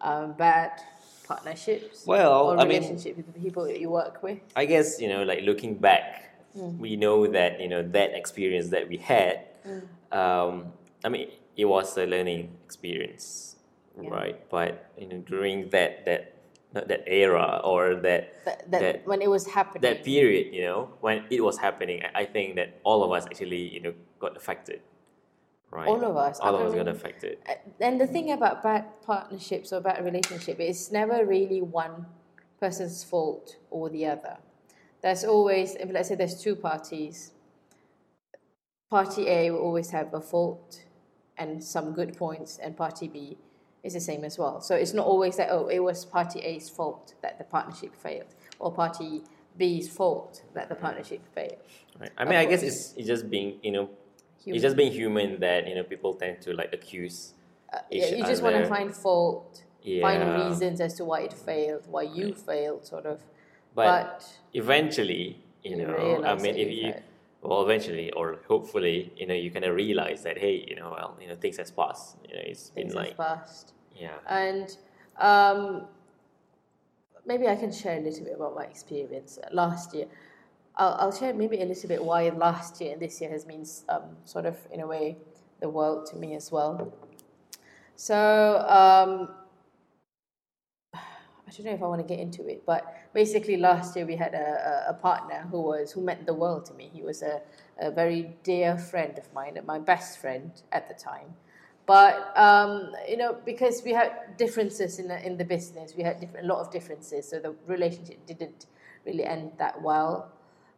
um, 0.01 0.33
bad 0.33 0.71
partnerships 1.27 2.05
Well, 2.07 2.51
or 2.51 2.57
I 2.59 2.63
mean- 2.63 2.81
relationship 2.81 3.17
with 3.17 3.27
the 3.33 3.39
people 3.39 3.63
that 3.65 3.79
you 3.79 3.89
work 3.89 4.23
with. 4.23 4.39
I 4.55 4.65
guess 4.65 4.99
you 5.01 5.09
know, 5.09 5.23
like 5.23 5.41
looking 5.43 5.75
back, 5.75 6.23
Mm. 6.57 6.79
we 6.79 6.95
know 6.95 7.27
that 7.27 7.59
you 7.61 7.67
know 7.67 7.83
that 7.97 8.15
experience 8.17 8.69
that 8.69 8.87
we 8.89 8.97
had. 8.97 9.35
Mm. 9.67 9.83
Um, 10.15 10.73
I 11.05 11.09
mean, 11.09 11.27
it 11.55 11.65
was 11.65 11.93
a 11.97 12.05
learning 12.07 12.57
experience, 12.65 13.57
Yeah. 14.01 14.09
right? 14.09 14.37
But 14.49 14.89
you 14.97 15.05
know, 15.09 15.19
during 15.21 15.69
that 15.75 16.05
that 16.07 16.33
that 16.73 17.03
era 17.07 17.61
or 17.63 17.95
that 18.07 18.23
That, 18.45 18.71
that, 18.71 18.81
that 18.81 18.95
when 19.07 19.21
it 19.21 19.29
was 19.29 19.47
happening. 19.47 19.81
that 19.81 20.03
period, 20.03 20.53
you 20.53 20.61
know, 20.67 20.79
when 21.01 21.25
it 21.29 21.41
was 21.43 21.57
happening, 21.57 22.01
I 22.15 22.25
think 22.25 22.55
that 22.55 22.79
all 22.83 23.03
of 23.05 23.11
us 23.11 23.25
actually, 23.25 23.63
you 23.75 23.81
know, 23.81 23.93
got 24.19 24.35
affected, 24.37 24.81
right? 25.71 25.88
All 25.88 26.03
of 26.03 26.15
us. 26.15 26.39
All 26.39 26.56
of 26.56 26.62
us 26.62 26.73
got 26.73 26.86
mean, 26.86 26.95
affected. 26.95 27.38
Uh, 27.47 27.53
And 27.80 27.99
the 27.99 28.08
thing 28.08 28.32
about 28.32 28.63
bad 28.63 28.86
partnerships 29.06 29.71
or 29.73 29.82
bad 29.82 30.03
relationship 30.03 30.60
is 30.60 30.91
never 30.91 31.25
really 31.25 31.62
one 31.62 32.06
person's 32.60 33.03
fault 33.03 33.58
or 33.69 33.89
the 33.89 34.06
other. 34.06 34.38
There's 35.01 35.23
always, 35.23 35.75
if 35.75 35.91
let's 35.91 36.10
say 36.10 36.15
there's 36.15 36.41
two 36.41 36.56
parties, 36.56 37.34
party 38.89 39.27
A 39.27 39.51
will 39.51 39.60
always 39.60 39.91
have 39.91 40.13
a 40.13 40.21
fault 40.21 40.84
and 41.38 41.63
some 41.63 41.93
good 41.93 42.17
points, 42.17 42.58
and 42.58 42.75
party 42.75 43.08
B 43.08 43.38
is 43.84 43.93
the 43.93 43.99
same 43.99 44.23
as 44.23 44.39
well. 44.39 44.60
So 44.60 44.75
it's 44.75 44.93
not 44.93 45.06
always 45.06 45.38
that, 45.38 45.49
oh, 45.51 45.67
it 45.67 45.80
was 45.80 46.03
party 46.03 46.39
A's 46.39 46.67
fault 46.67 47.13
that 47.21 47.38
the 47.38 47.43
partnership 47.43 47.95
failed, 47.95 48.34
or 48.58 48.71
party 48.71 49.21
B's 49.56 49.88
fault 49.88 50.43
that 50.56 50.67
the 50.67 50.75
partnership 50.75 51.21
failed. 51.36 51.58
Right. 51.99 52.10
I 52.17 52.25
mean, 52.25 52.36
I 52.36 52.45
guess 52.45 52.63
it's, 52.63 52.93
it's 52.97 53.08
just 53.08 53.30
being, 53.30 53.60
you 53.62 53.71
know, 53.71 53.89
Human. 54.47 54.55
it's 54.55 54.63
just 54.63 54.77
being 54.77 54.93
human 54.93 55.39
that 55.41 55.67
you 55.67 55.75
know 55.75 55.83
people 55.83 56.13
tend 56.13 56.41
to 56.43 56.53
like 56.53 56.71
accuse. 56.71 57.33
Uh, 57.73 57.79
yeah, 57.91 58.15
you 58.15 58.23
just 58.25 58.41
want 58.41 58.55
to 58.55 58.65
find 58.65 58.95
fault, 58.95 59.63
find 60.01 60.21
reasons 60.41 60.79
as 60.79 60.93
to 60.95 61.03
why 61.03 61.19
it 61.27 61.33
failed, 61.33 61.83
why 61.91 62.03
you 62.03 62.33
failed, 62.33 62.86
sort 62.86 63.05
of. 63.05 63.19
But, 63.75 63.86
But, 63.86 64.38
eventually, 64.53 65.25
you, 65.63 65.71
You 65.71 65.86
know, 65.86 66.23
I 66.23 66.36
mean, 66.36 66.55
if 66.55 66.69
had- 66.95 67.03
well, 67.41 67.62
eventually, 67.63 68.12
or 68.13 68.39
hopefully, 68.47 69.12
you 69.17 69.27
know, 69.27 69.33
you 69.33 69.51
kind 69.51 69.65
of 69.65 69.75
realize 69.75 70.23
that, 70.23 70.38
hey, 70.38 70.65
you 70.67 70.75
know, 70.75 70.89
well, 70.91 71.17
you 71.21 71.27
know, 71.27 71.36
things 71.36 71.57
has 71.57 71.71
passed. 71.71 72.17
You 72.27 72.36
know, 72.36 72.41
it's 72.45 72.69
things 72.69 72.93
been 72.93 73.03
like, 73.03 73.17
passed. 73.17 73.73
yeah, 73.95 74.15
And 74.27 74.75
um, 75.17 75.88
maybe 77.25 77.47
I 77.47 77.55
can 77.55 77.71
share 77.71 77.97
a 77.97 78.01
little 78.01 78.23
bit 78.23 78.36
about 78.36 78.55
my 78.55 78.63
experience 78.63 79.38
last 79.51 79.93
year. 79.93 80.07
I'll, 80.77 80.95
I'll 80.99 81.11
share 81.11 81.33
maybe 81.33 81.61
a 81.61 81.65
little 81.65 81.89
bit 81.89 82.03
why 82.03 82.29
last 82.29 82.79
year 82.79 82.93
and 82.93 83.01
this 83.01 83.19
year 83.19 83.29
has 83.31 83.43
been 83.45 83.65
um, 83.89 84.15
sort 84.25 84.45
of, 84.45 84.55
in 84.71 84.79
a 84.79 84.87
way, 84.87 85.17
the 85.59 85.69
world 85.69 86.05
to 86.07 86.15
me 86.15 86.35
as 86.35 86.51
well. 86.51 86.93
So, 87.95 88.15
um, 88.69 89.29
I 90.93 91.51
don't 91.51 91.65
know 91.65 91.73
if 91.73 91.81
I 91.81 91.87
want 91.87 92.01
to 92.01 92.07
get 92.07 92.19
into 92.19 92.47
it, 92.47 92.63
but 92.65 92.93
basically 93.13 93.57
last 93.57 93.95
year 93.95 94.05
we 94.05 94.15
had 94.15 94.33
a, 94.35 94.85
a, 94.89 94.93
partner 94.93 95.47
who 95.49 95.61
was 95.61 95.91
who 95.93 96.01
meant 96.01 96.25
the 96.25 96.33
world 96.33 96.65
to 96.65 96.73
me. 96.73 96.91
He 96.93 97.01
was 97.01 97.23
a, 97.23 97.41
a 97.79 97.89
very 97.89 98.35
dear 98.43 98.77
friend 98.77 99.17
of 99.17 99.33
mine, 99.33 99.57
my 99.65 99.79
best 99.79 100.19
friend 100.19 100.51
at 100.71 100.87
the 100.87 100.93
time. 100.93 101.33
But 101.87 102.37
um, 102.37 102.91
you 103.07 103.17
know, 103.17 103.37
because 103.45 103.81
we 103.83 103.93
had 103.93 104.37
differences 104.37 104.99
in 104.99 105.07
the, 105.07 105.25
in 105.25 105.37
the 105.37 105.45
business, 105.45 105.93
we 105.97 106.03
had 106.03 106.29
a 106.37 106.45
lot 106.45 106.59
of 106.59 106.69
differences, 106.69 107.29
so 107.29 107.39
the 107.39 107.55
relationship 107.65 108.23
didn't 108.27 108.67
really 109.05 109.23
end 109.23 109.53
that 109.57 109.81
well. 109.81 110.31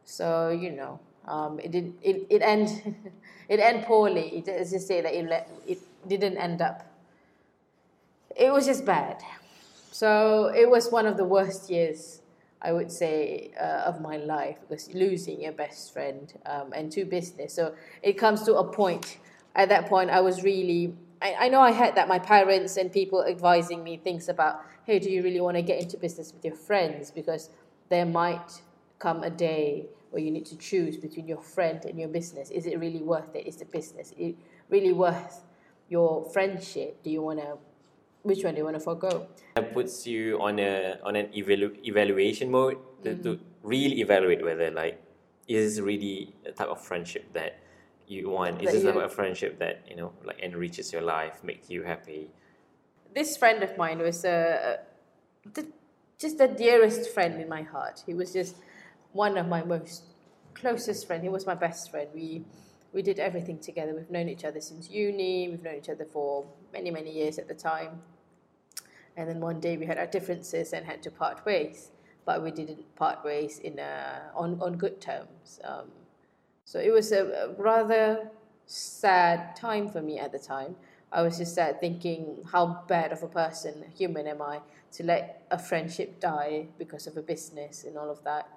So 0.10 0.50
you 0.50 0.72
know, 0.72 1.00
um, 1.28 1.60
it 1.60 1.72
did 1.72 1.94
it 2.02 2.26
it 2.30 2.42
end 2.42 2.96
it 3.50 3.60
end 3.60 3.86
poorly. 3.86 4.38
It, 4.38 4.48
let's 4.48 4.72
just 4.72 4.88
say 4.88 5.02
that 5.02 5.14
it 5.14 5.26
le- 5.26 5.46
it 5.68 5.80
didn't 6.08 6.38
end 6.38 6.62
up. 6.62 6.86
It 8.36 8.52
was 8.52 8.66
just 8.66 8.86
bad. 8.86 9.22
So 9.92 10.52
it 10.56 10.70
was 10.70 10.92
one 10.92 11.06
of 11.06 11.16
the 11.18 11.26
worst 11.26 11.70
years, 11.70 12.22
I 12.62 12.72
would 12.74 12.92
say, 12.92 13.52
uh, 13.60 13.90
of 13.90 14.02
my 14.02 14.18
life 14.18 14.58
because 14.62 14.92
losing 14.94 15.42
your 15.44 15.52
best 15.52 15.94
friend 15.94 16.34
um, 16.46 16.74
and 16.74 16.92
to 16.94 17.06
business. 17.06 17.54
So 17.54 17.76
it 18.02 18.14
comes 18.14 18.44
to 18.44 18.56
a 18.56 18.64
point. 18.64 19.20
At 19.56 19.70
that 19.70 19.88
point, 19.88 20.10
I 20.10 20.22
was 20.22 20.44
really. 20.44 20.96
I, 21.22 21.36
I 21.42 21.50
know 21.50 21.62
I 21.62 21.72
had 21.72 21.94
that 21.96 22.08
my 22.08 22.18
parents 22.18 22.78
and 22.78 22.92
people 22.92 23.24
advising 23.24 23.84
me 23.84 23.98
things 23.98 24.28
about, 24.28 24.62
hey, 24.86 24.98
do 24.98 25.12
you 25.12 25.22
really 25.22 25.42
want 25.42 25.58
to 25.58 25.62
get 25.62 25.80
into 25.80 25.98
business 25.98 26.34
with 26.34 26.44
your 26.44 26.56
friends? 26.56 27.12
Because 27.12 27.52
there 27.90 28.06
might 28.06 28.62
come 28.98 29.24
a 29.24 29.30
day 29.30 29.86
where 30.12 30.22
you 30.22 30.32
need 30.32 30.46
to 30.48 30.58
choose 30.58 30.98
between 30.98 31.28
your 31.28 31.42
friend 31.42 31.84
and 31.86 32.00
your 32.00 32.10
business. 32.10 32.50
Is 32.50 32.66
it 32.66 32.80
really 32.80 33.02
worth 33.02 33.36
it? 33.36 33.48
Is 33.48 33.58
the 33.58 33.66
business 33.66 34.14
it 34.18 34.36
really 34.70 34.94
worth 34.94 35.42
your 35.90 36.30
friendship? 36.32 37.04
Do 37.04 37.10
you 37.10 37.22
want 37.22 37.40
to? 37.40 37.58
Which 38.24 38.44
one 38.44 38.54
do 38.54 38.58
you 38.60 38.66
want 38.66 38.76
to 38.76 38.82
forego? 38.82 39.28
that 39.56 39.74
puts 39.74 40.06
you 40.06 40.40
on 40.42 40.60
a 40.60 40.98
on 41.04 41.16
an 41.16 41.28
evalu- 41.28 41.78
evaluation 41.84 42.52
mode 42.52 42.78
to, 43.04 43.16
to 43.16 43.40
really 43.64 44.02
evaluate 44.02 44.44
whether 44.44 44.70
like 44.72 45.02
is 45.48 45.76
this 45.76 45.84
really 45.84 46.34
the 46.44 46.52
type 46.52 46.68
of 46.68 46.82
friendship 46.84 47.32
that 47.34 47.60
you 48.08 48.30
want? 48.30 48.62
Is 48.62 48.66
That 48.66 48.74
this 48.74 48.82
the 48.84 48.88
you- 48.90 48.94
type 48.96 49.04
of 49.06 49.14
friendship 49.14 49.60
that 49.60 49.84
you 49.90 49.96
know 49.96 50.12
like 50.26 50.40
enriches 50.42 50.92
your 50.92 51.02
life, 51.02 51.44
makes 51.44 51.70
you 51.70 51.84
happy? 51.84 52.30
this 53.16 53.38
friend 53.38 53.64
of 53.64 53.76
mine 53.76 53.98
was 53.98 54.24
uh, 54.24 54.78
the, 55.56 55.66
just 56.20 56.38
the 56.38 56.48
dearest 56.48 57.10
friend 57.10 57.42
in 57.42 57.50
my 57.50 57.64
heart. 57.64 58.04
He 58.06 58.14
was 58.14 58.32
just 58.32 58.56
one 59.14 59.38
of 59.38 59.48
my 59.48 59.64
most 59.64 60.04
closest 60.54 61.08
friend. 61.08 61.24
He 61.24 61.30
was 61.30 61.46
my 61.46 61.56
best 61.56 61.92
friend. 61.92 62.10
We 62.14 62.46
we 62.92 63.02
did 63.04 63.20
everything 63.20 63.60
together. 63.60 63.94
We've 63.94 64.10
known 64.10 64.30
each 64.30 64.44
other 64.44 64.62
since 64.62 64.90
uni. 64.90 65.48
We've 65.50 65.62
known 65.62 65.76
each 65.76 65.90
other 65.90 66.06
for 66.06 66.46
many 66.74 66.92
many 66.92 67.12
years 67.12 67.38
at 67.38 67.48
the 67.48 67.54
time. 67.54 68.02
And 69.18 69.30
then 69.30 69.40
one 69.40 69.60
day 69.60 69.78
we 69.78 69.86
had 69.86 69.98
our 69.98 70.08
differences 70.08 70.72
and 70.74 70.86
had 70.86 71.04
to 71.04 71.12
part 71.12 71.46
ways, 71.46 71.92
but 72.26 72.42
we 72.42 72.52
didn't 72.52 72.96
part 72.96 73.24
ways 73.24 73.60
in 73.60 73.80
a, 73.80 74.32
on 74.36 74.60
on 74.62 74.78
good 74.78 75.02
terms. 75.02 75.60
Um, 75.64 75.88
so 76.66 76.80
it 76.80 76.92
was 76.92 77.12
a, 77.12 77.26
a 77.26 77.62
rather 77.62 78.30
sad 78.66 79.56
time 79.56 79.90
for 79.90 80.02
me 80.02 80.20
at 80.20 80.32
the 80.32 80.40
time. 80.40 80.76
I 81.12 81.24
was 81.24 81.40
just 81.40 81.56
sad 81.56 81.80
thinking 81.80 82.44
how 82.52 82.84
bad 82.88 83.12
of 83.12 83.24
a 83.24 83.28
person, 83.28 83.86
human 83.98 84.28
am 84.28 84.42
I, 84.44 84.60
to 84.92 85.04
let 85.04 85.48
a 85.50 85.58
friendship 85.58 86.20
die 86.20 86.68
because 86.78 87.08
of 87.08 87.18
a 87.18 87.22
business 87.24 87.84
and 87.84 87.98
all 87.98 88.12
of 88.12 88.24
that. 88.24 88.48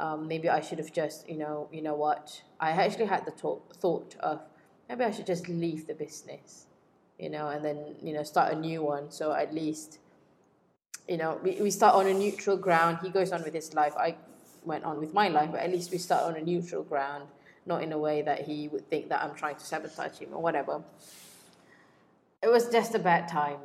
Um, 0.00 0.26
maybe 0.26 0.48
I 0.48 0.60
should 0.60 0.78
have 0.78 0.92
just, 0.92 1.28
you 1.28 1.36
know, 1.36 1.68
you 1.70 1.82
know 1.82 1.94
what? 1.94 2.42
I 2.58 2.70
actually 2.70 3.06
had 3.06 3.24
the 3.24 3.30
thought 3.30 3.76
thought 3.76 4.16
of 4.20 4.40
maybe 4.88 5.04
I 5.04 5.12
should 5.12 5.26
just 5.26 5.48
leave 5.48 5.86
the 5.86 5.94
business, 5.94 6.66
you 7.18 7.30
know, 7.30 7.48
and 7.48 7.64
then 7.64 7.78
you 8.02 8.12
know 8.12 8.24
start 8.24 8.52
a 8.52 8.56
new 8.56 8.82
one. 8.82 9.10
So 9.10 9.32
at 9.32 9.54
least, 9.54 9.98
you 11.06 11.18
know, 11.18 11.38
we, 11.44 11.60
we 11.60 11.70
start 11.70 11.94
on 11.94 12.06
a 12.06 12.14
neutral 12.14 12.56
ground. 12.56 12.98
He 13.02 13.10
goes 13.10 13.30
on 13.30 13.42
with 13.44 13.54
his 13.54 13.74
life. 13.74 13.94
I 13.96 14.16
went 14.64 14.84
on 14.84 14.98
with 14.98 15.14
my 15.14 15.28
life, 15.28 15.50
but 15.52 15.60
at 15.60 15.70
least 15.70 15.92
we 15.92 15.98
start 15.98 16.24
on 16.24 16.36
a 16.36 16.42
neutral 16.42 16.82
ground, 16.82 17.24
not 17.66 17.82
in 17.82 17.92
a 17.92 17.98
way 17.98 18.22
that 18.22 18.42
he 18.42 18.68
would 18.68 18.88
think 18.90 19.10
that 19.10 19.22
I'm 19.22 19.34
trying 19.34 19.56
to 19.56 19.64
sabotage 19.64 20.18
him 20.18 20.30
or 20.32 20.42
whatever 20.42 20.82
it 22.42 22.48
was 22.48 22.68
just 22.70 22.94
a 22.94 22.98
bad 22.98 23.28
time 23.28 23.58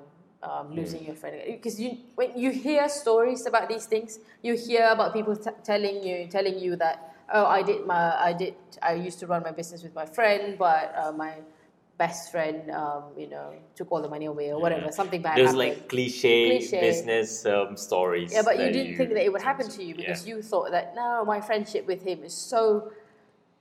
um, 0.48 0.66
losing 0.80 1.04
your 1.10 1.16
friend 1.16 1.36
because 1.48 1.80
you 1.84 1.90
when 2.20 2.30
you 2.44 2.52
hear 2.52 2.88
stories 2.90 3.46
about 3.52 3.66
these 3.74 3.86
things 3.94 4.20
you 4.48 4.54
hear 4.68 4.86
about 4.96 5.14
people 5.18 5.36
t- 5.36 5.50
telling 5.64 6.04
you 6.08 6.28
telling 6.38 6.58
you 6.66 6.76
that 6.76 6.96
oh 7.34 7.46
i 7.58 7.62
did 7.70 7.86
my 7.86 8.02
i 8.30 8.32
did 8.34 8.56
i 8.82 8.94
used 8.94 9.20
to 9.20 9.28
run 9.28 9.42
my 9.44 9.52
business 9.52 9.82
with 9.84 9.96
my 10.02 10.06
friend 10.06 10.58
but 10.58 10.94
uh, 11.02 11.12
my 11.12 11.34
best 11.98 12.32
friend 12.32 12.70
um, 12.72 13.04
you 13.18 13.28
know 13.34 13.54
took 13.76 13.90
all 13.92 14.02
the 14.02 14.10
money 14.16 14.26
away 14.26 14.52
or 14.52 14.60
whatever 14.60 14.92
something 14.92 15.22
bad 15.22 15.38
There's 15.38 15.52
happened 15.56 15.60
like 15.80 15.90
cliche, 15.90 16.46
Cliche. 16.60 16.80
business 16.80 17.46
um, 17.46 17.78
stories. 17.78 18.34
yeah, 18.34 18.42
but 18.44 18.60
you 18.60 18.70
didn't 18.72 18.98
think 18.98 19.10
that 19.12 19.24
it 19.24 19.32
would 19.32 19.42
happen 19.42 19.68
to 19.70 19.82
you 19.84 19.96
because 19.96 20.28
Yeah. 20.28 20.36
you 20.36 20.42
thought 20.42 20.72
that 20.72 20.94
no, 20.96 21.24
my 21.26 21.40
friendship 21.40 21.88
with 21.88 22.02
him 22.04 22.24
is 22.24 22.34
so 22.34 22.92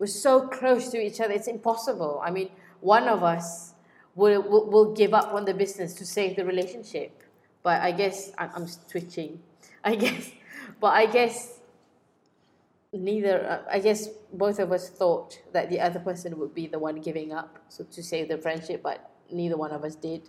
we're 0.01 0.07
so 0.07 0.49
close 0.49 0.88
to 0.90 0.99
each 1.01 1.20
other. 1.20 1.33
It's 1.33 1.47
impossible. 1.47 2.20
I 2.25 2.31
mean, 2.33 2.51
one 2.81 3.07
of 3.09 3.23
us 3.23 3.74
will 4.14 4.42
will, 4.42 4.66
will 4.70 4.94
give 4.94 5.14
up 5.14 5.33
on 5.33 5.44
the 5.44 5.55
business 5.55 5.94
to 5.94 6.07
save 6.07 6.37
the 6.37 6.44
relationship. 6.44 7.22
But 7.62 7.81
I 7.81 7.92
guess 7.92 8.33
I'm, 8.38 8.50
I'm 8.55 8.66
twitching. 8.90 9.40
I 9.85 9.94
guess, 9.96 10.31
but 10.81 10.94
I 10.94 11.07
guess 11.07 11.61
neither. 12.92 13.46
Uh, 13.46 13.70
I 13.70 13.79
guess 13.81 14.09
both 14.33 14.59
of 14.59 14.72
us 14.72 14.88
thought 14.88 15.38
that 15.53 15.70
the 15.70 15.81
other 15.81 16.00
person 16.00 16.38
would 16.38 16.55
be 16.55 16.66
the 16.66 16.79
one 16.79 17.00
giving 17.00 17.33
up, 17.33 17.59
so 17.68 17.85
to 17.85 18.03
save 18.03 18.29
the 18.29 18.38
friendship. 18.38 18.83
But 18.83 19.11
neither 19.31 19.57
one 19.57 19.72
of 19.72 19.85
us 19.85 19.94
did. 19.94 20.22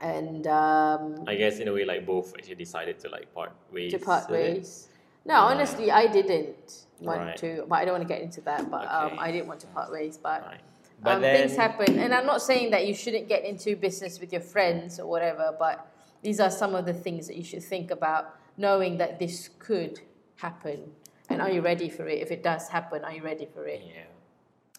And 0.00 0.46
um, 0.46 1.24
I 1.26 1.34
guess 1.34 1.58
in 1.58 1.66
a 1.68 1.72
way, 1.72 1.84
like 1.84 2.06
both 2.06 2.32
actually 2.34 2.54
decided 2.54 2.98
to 3.00 3.08
like 3.08 3.34
part 3.34 3.52
ways. 3.72 3.90
to 3.92 3.98
part 3.98 4.30
ways. 4.30 4.88
No, 5.24 5.34
honestly, 5.34 5.90
I 5.90 6.06
didn't 6.06 6.86
want 7.00 7.20
Right. 7.20 7.36
to, 7.38 7.64
but 7.68 7.76
I 7.76 7.84
don't 7.84 7.94
want 7.98 8.08
to 8.08 8.08
get 8.08 8.22
into 8.22 8.40
that. 8.42 8.70
But 8.70 8.86
um, 8.90 9.18
I 9.18 9.32
didn't 9.32 9.48
want 9.48 9.60
to 9.60 9.66
part 9.68 9.90
ways. 9.90 10.18
But, 10.22 10.42
Right. 10.42 10.60
Um, 11.04 11.22
then, 11.22 11.48
things 11.48 11.56
happen, 11.56 11.98
and 11.98 12.12
I'm 12.12 12.26
not 12.26 12.42
saying 12.42 12.70
that 12.72 12.86
you 12.86 12.94
shouldn't 12.94 13.28
get 13.28 13.44
into 13.44 13.76
business 13.76 14.18
with 14.18 14.32
your 14.32 14.40
friends 14.40 14.98
or 14.98 15.06
whatever. 15.06 15.54
But 15.58 15.86
these 16.22 16.40
are 16.40 16.50
some 16.50 16.74
of 16.74 16.86
the 16.86 16.94
things 16.94 17.26
that 17.28 17.36
you 17.36 17.44
should 17.44 17.62
think 17.62 17.90
about, 17.90 18.36
knowing 18.56 18.98
that 18.98 19.18
this 19.18 19.50
could 19.58 20.00
happen, 20.36 20.90
and 21.28 21.40
are 21.40 21.50
you 21.50 21.60
ready 21.60 21.88
for 21.88 22.08
it? 22.08 22.20
If 22.20 22.30
it 22.30 22.42
does 22.42 22.68
happen, 22.68 23.04
are 23.04 23.12
you 23.12 23.22
ready 23.22 23.46
for 23.46 23.66
it? 23.66 23.82
Yeah. 23.86 24.02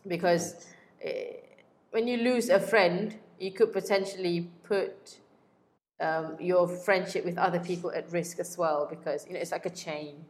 because 0.08 0.68
eh, 1.02 1.34
when 1.92 2.08
you 2.08 2.18
lose 2.18 2.50
a 2.50 2.60
friend, 2.60 3.16
you 3.40 3.52
could 3.52 3.72
potentially 3.72 4.50
put 4.64 5.20
um, 6.00 6.36
your 6.40 6.68
friendship 6.68 7.26
with 7.26 7.38
other 7.38 7.60
people 7.60 7.92
at 7.92 8.12
risk 8.12 8.40
as 8.40 8.58
well 8.58 8.88
because 8.90 9.26
you 9.28 9.34
know 9.34 9.40
it's 9.40 9.52
like 9.52 9.66
a 9.66 9.70
chain. 9.70 10.26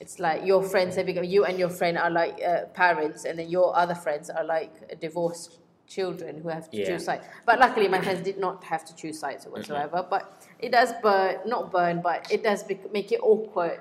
It's 0.00 0.18
like 0.18 0.44
your 0.44 0.62
friends 0.62 0.96
have 0.96 1.06
become 1.06 1.24
you 1.24 1.44
and 1.44 1.58
your 1.58 1.70
friend 1.70 1.96
are 1.98 2.10
like 2.10 2.40
uh, 2.42 2.66
parents, 2.74 3.24
and 3.24 3.38
then 3.38 3.48
your 3.48 3.74
other 3.76 3.94
friends 3.94 4.28
are 4.30 4.44
like 4.44 5.00
divorced 5.00 5.58
children 5.86 6.40
who 6.42 6.48
have 6.48 6.68
to 6.70 6.76
Yeah. 6.76 6.86
choose 6.88 7.04
sides. 7.04 7.24
But 7.46 7.58
luckily, 7.60 7.88
my 7.88 8.00
friends 8.00 8.20
did 8.22 8.38
not 8.38 8.64
have 8.64 8.84
to 8.86 8.94
choose 8.96 9.18
sides 9.18 9.46
or 9.46 9.50
whatsoever. 9.50 10.04
But 10.08 10.24
it 10.58 10.70
does 10.72 10.92
burn, 11.02 11.36
not 11.46 11.70
burn, 11.72 12.02
but 12.02 12.30
it 12.30 12.42
does 12.42 12.62
bec- 12.64 12.92
make 12.92 13.10
it 13.12 13.20
awkward 13.22 13.80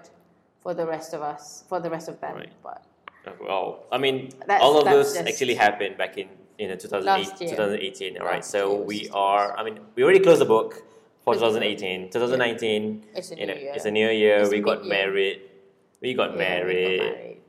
for 0.61 0.73
the 0.73 0.85
rest 0.85 1.13
of 1.13 1.21
us, 1.21 1.63
for 1.67 1.79
the 1.79 1.89
rest 1.89 2.07
of 2.07 2.19
them. 2.21 2.35
Right. 2.35 2.53
But 2.63 2.81
Well, 3.41 3.85
I 3.91 3.97
mean, 3.97 4.29
That's- 4.45 4.61
all 4.61 4.77
of 4.77 4.85
those 4.85 5.17
actually 5.17 5.55
happened 5.55 5.97
back 5.97 6.17
in 6.17 6.27
you 6.59 6.67
know 6.69 6.75
2008, 6.75 7.49
2018. 7.49 8.17
All 8.19 8.25
right, 8.27 8.35
Last 8.35 8.51
so 8.51 8.61
year 8.75 8.83
we 8.91 9.09
are. 9.11 9.57
I 9.57 9.63
mean, 9.63 9.79
we 9.95 10.03
already 10.03 10.19
closed 10.19 10.41
the 10.41 10.45
book 10.45 10.71
for 11.23 11.33
Closed 11.33 11.55
2018. 11.57 12.09
2019. 12.11 13.03
It's 13.15 13.31
a 13.31 13.35
new 13.35 13.45
year. 13.47 13.73
it's 13.75 13.85
a 13.85 13.91
new 13.91 14.09
year. 14.09 14.37
It's 14.37 14.51
we 14.51 14.59
got 14.61 14.83
mid-year. 14.83 15.07
married. 15.07 15.41
We 16.05 16.13
got 16.13 16.37
yeah, 16.37 16.37
married. 16.37 17.41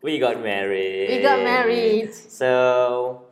We 0.00 0.18
got 0.22 0.38
married. 0.38 1.10
We 1.10 1.18
got 1.18 1.18
married. 1.18 1.18
We 1.18 1.22
got 1.22 1.42
married. 1.42 2.14
So 2.14 3.22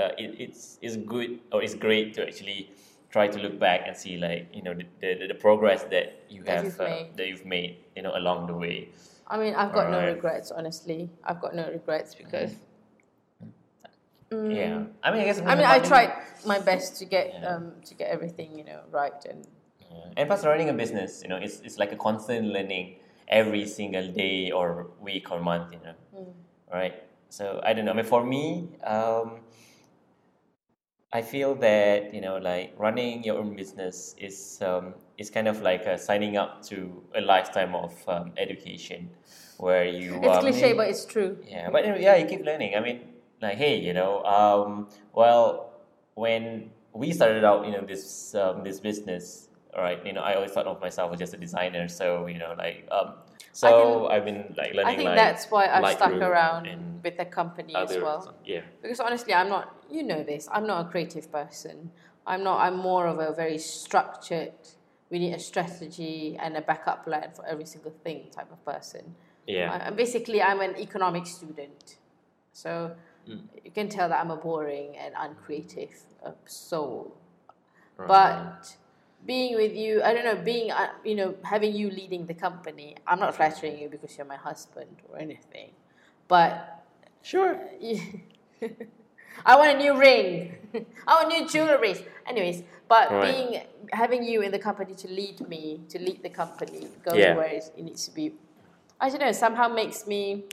uh, 0.00 0.16
it, 0.16 0.40
it's 0.40 0.78
it's 0.80 0.96
good 0.96 1.40
or 1.52 1.60
it's 1.62 1.74
great 1.74 2.14
to 2.16 2.24
actually 2.24 2.72
try 3.12 3.28
to 3.28 3.38
look 3.38 3.60
back 3.60 3.84
and 3.84 3.94
see 3.94 4.16
like 4.16 4.48
you 4.56 4.62
know 4.62 4.72
the, 4.72 4.86
the, 5.04 5.26
the 5.28 5.34
progress 5.34 5.84
that 5.92 6.24
you 6.30 6.42
That 6.42 6.56
have 6.56 6.64
you've 6.64 6.80
uh, 6.80 7.04
that 7.20 7.26
you've 7.28 7.44
made 7.44 7.76
you 7.94 8.00
know 8.00 8.16
along 8.16 8.46
the 8.46 8.56
way. 8.56 8.88
I 9.28 9.36
mean, 9.36 9.52
I've 9.54 9.74
got 9.76 9.90
no 9.90 10.00
Alright. 10.00 10.16
regrets, 10.16 10.50
honestly. 10.50 11.10
I've 11.22 11.40
got 11.44 11.54
no 11.54 11.68
regrets 11.68 12.14
because. 12.14 12.56
Mm, 14.32 14.56
Yeah, 14.56 14.88
I 15.04 15.12
mean 15.12 15.20
I 15.20 15.24
guess. 15.28 15.40
I 15.44 15.52
mean, 15.54 15.68
I 15.68 15.84
tried 15.84 16.16
my 16.48 16.60
best 16.64 16.96
to 17.00 17.04
get 17.04 17.28
Yeah. 17.28 17.60
um, 17.60 17.72
to 17.84 17.92
get 17.92 18.08
everything 18.08 18.56
you 18.56 18.64
know 18.64 18.80
right, 18.90 19.20
and 19.28 19.44
Yeah. 19.84 20.16
And 20.16 20.24
plus, 20.28 20.48
running 20.48 20.70
a 20.72 20.72
business, 20.72 21.20
you 21.22 21.28
know, 21.28 21.36
it's, 21.36 21.60
it's 21.60 21.78
like 21.78 21.92
a 21.92 21.96
constant 21.96 22.48
learning 22.56 22.96
every 23.28 23.66
single 23.66 24.08
day 24.12 24.50
or 24.50 24.88
week 25.00 25.30
or 25.30 25.40
month, 25.40 25.72
you 25.72 25.80
know, 25.84 25.94
Mm. 26.14 26.32
right? 26.72 26.94
So 27.28 27.60
I 27.64 27.72
don't 27.72 27.84
know. 27.84 27.92
I 27.92 27.96
mean, 27.96 28.04
for 28.04 28.24
me, 28.24 28.68
um, 28.84 29.40
I 31.12 31.22
feel 31.22 31.54
that 31.56 32.12
you 32.12 32.20
know, 32.20 32.38
like 32.38 32.74
running 32.76 33.22
your 33.24 33.38
own 33.38 33.54
business 33.54 34.14
is 34.18 34.58
um, 34.62 34.94
is 35.16 35.30
kind 35.30 35.46
of 35.48 35.62
like 35.62 35.86
uh, 35.86 35.96
signing 35.96 36.36
up 36.36 36.62
to 36.70 37.02
a 37.14 37.20
lifetime 37.20 37.74
of 37.74 37.92
um, 38.08 38.32
education, 38.36 39.10
where 39.58 39.84
you. 39.84 40.18
it's 40.22 40.36
um, 40.38 40.40
cliche, 40.42 40.72
but 40.72 40.88
it's 40.88 41.04
true. 41.04 41.38
yeah, 41.46 41.70
but 41.70 41.84
yeah, 42.00 42.16
you 42.16 42.26
keep 42.26 42.44
learning. 42.44 42.74
I 42.76 42.80
mean, 42.80 43.00
like, 43.40 43.56
hey, 43.56 43.78
you 43.78 43.92
know, 43.94 44.22
um, 44.24 44.88
well, 45.12 45.70
when 46.14 46.70
we 46.92 47.12
started 47.12 47.44
out, 47.44 47.64
you 47.66 47.72
know, 47.72 47.82
this 47.86 48.34
um, 48.34 48.64
this 48.64 48.80
business, 48.80 49.48
right, 49.82 50.04
you 50.06 50.12
know, 50.12 50.20
I 50.22 50.34
always 50.34 50.52
thought 50.52 50.66
of 50.66 50.80
myself 50.80 51.12
as 51.12 51.18
just 51.18 51.34
a 51.34 51.36
designer. 51.36 51.88
So, 51.88 52.26
you 52.26 52.38
know, 52.38 52.54
like, 52.56 52.86
um, 52.90 53.14
so 53.52 54.08
I've 54.08 54.24
been 54.24 54.54
like 54.56 54.74
learning. 54.74 54.86
I 54.86 54.96
think 54.96 55.06
like, 55.06 55.16
that's 55.16 55.46
why 55.50 55.66
I've 55.66 55.96
stuck 55.96 56.12
around 56.12 57.00
with 57.02 57.16
the 57.16 57.24
company 57.24 57.74
as 57.74 57.90
well. 57.96 58.34
Yeah, 58.44 58.62
Because 58.82 59.00
honestly, 59.00 59.34
I'm 59.34 59.48
not. 59.48 59.74
You 59.90 60.02
know 60.02 60.22
this. 60.22 60.48
I'm 60.50 60.66
not 60.66 60.86
a 60.86 60.88
creative 60.88 61.30
person. 61.30 61.90
I'm 62.26 62.42
not. 62.42 62.60
I'm 62.60 62.76
more 62.76 63.06
of 63.06 63.18
a 63.18 63.32
very 63.32 63.58
structured. 63.58 64.52
We 65.10 65.18
need 65.18 65.34
a 65.34 65.38
strategy 65.38 66.36
and 66.40 66.56
a 66.56 66.62
backup 66.62 67.04
plan 67.04 67.30
for 67.34 67.46
every 67.46 67.66
single 67.66 67.92
thing 68.02 68.30
type 68.30 68.50
of 68.50 68.64
person. 68.64 69.14
yeah, 69.46 69.86
I, 69.86 69.90
basically, 69.90 70.42
I'm 70.42 70.60
an 70.60 70.76
economics 70.78 71.30
student, 71.32 71.96
so 72.52 72.92
Mm. 73.28 73.40
you 73.64 73.70
can 73.70 73.88
tell 73.88 74.08
that 74.10 74.20
I'm 74.20 74.30
a 74.30 74.36
boring 74.36 74.98
and 74.98 75.14
uncreative 75.18 75.94
uh, 76.22 76.32
soul. 76.44 77.16
right. 77.96 78.06
But 78.08 78.76
being 79.26 79.54
with 79.56 79.74
you, 79.74 80.02
I 80.02 80.12
don't 80.12 80.24
know, 80.24 80.36
being, 80.36 80.70
uh, 80.70 80.88
you 81.04 81.14
know, 81.14 81.34
having 81.42 81.74
you 81.74 81.90
leading 81.90 82.26
the 82.26 82.34
company, 82.34 82.96
I'm 83.06 83.20
not 83.20 83.34
flattering 83.34 83.78
you 83.78 83.88
because 83.88 84.16
you're 84.16 84.26
my 84.26 84.36
husband 84.36 84.96
or 85.08 85.18
anything, 85.18 85.70
but 86.28 86.84
sure, 87.22 87.58
I 89.46 89.56
want 89.56 89.74
a 89.74 89.78
new 89.78 89.98
ring. 89.98 90.54
I 91.06 91.22
want 91.22 91.28
new 91.28 91.48
jewelry. 91.48 92.06
Anyways, 92.26 92.62
but 92.88 93.10
Right. 93.10 93.22
being 93.22 93.62
having 93.92 94.22
you 94.24 94.42
in 94.42 94.50
the 94.52 94.58
company 94.58 94.94
to 94.94 95.08
lead 95.08 95.46
me, 95.48 95.80
to 95.88 95.98
lead 95.98 96.22
the 96.22 96.30
company, 96.30 96.88
going 97.04 97.20
Yeah. 97.20 97.36
where 97.36 97.46
it 97.48 97.64
needs 97.78 98.04
to 98.06 98.14
be, 98.14 98.34
I 99.00 99.08
don't 99.08 99.20
know, 99.20 99.32
somehow 99.32 99.68
makes 99.68 100.06
me 100.06 100.44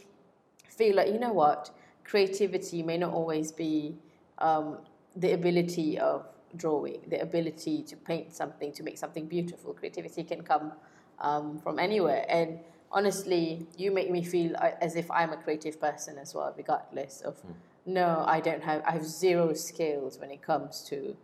feel 0.69 0.95
like 0.95 1.09
you 1.09 1.19
know 1.19 1.33
what, 1.33 1.71
creativity 2.03 2.83
may 2.83 2.97
not 2.97 3.13
always 3.13 3.51
be 3.51 3.97
um, 4.39 4.79
the 5.15 5.33
ability 5.33 5.99
of 5.99 6.25
drawing, 6.57 7.01
the 7.07 7.21
ability 7.21 7.83
to 7.83 7.95
paint 7.95 8.33
something, 8.33 8.71
to 8.73 8.83
make 8.83 8.97
something 8.97 9.25
beautiful. 9.27 9.73
Creativity 9.73 10.23
can 10.23 10.43
come 10.43 10.73
um, 11.19 11.59
from 11.59 11.79
anywhere, 11.79 12.25
and 12.29 12.59
honestly, 12.91 13.65
you 13.77 13.91
make 13.91 14.09
me 14.11 14.23
feel 14.23 14.55
uh, 14.57 14.71
as 14.81 14.95
if 14.95 15.09
I'm 15.11 15.31
a 15.31 15.37
creative 15.37 15.79
person 15.79 16.17
as 16.17 16.33
well, 16.35 16.53
regardless 16.57 17.21
of. 17.21 17.41
No, 17.85 18.23
I 18.27 18.41
don't 18.41 18.61
have. 18.63 18.83
I 18.85 18.91
have 18.91 19.05
zero 19.05 19.53
skills 19.53 20.19
when 20.19 20.29
it 20.29 20.41
comes 20.43 20.81
to, 20.89 21.15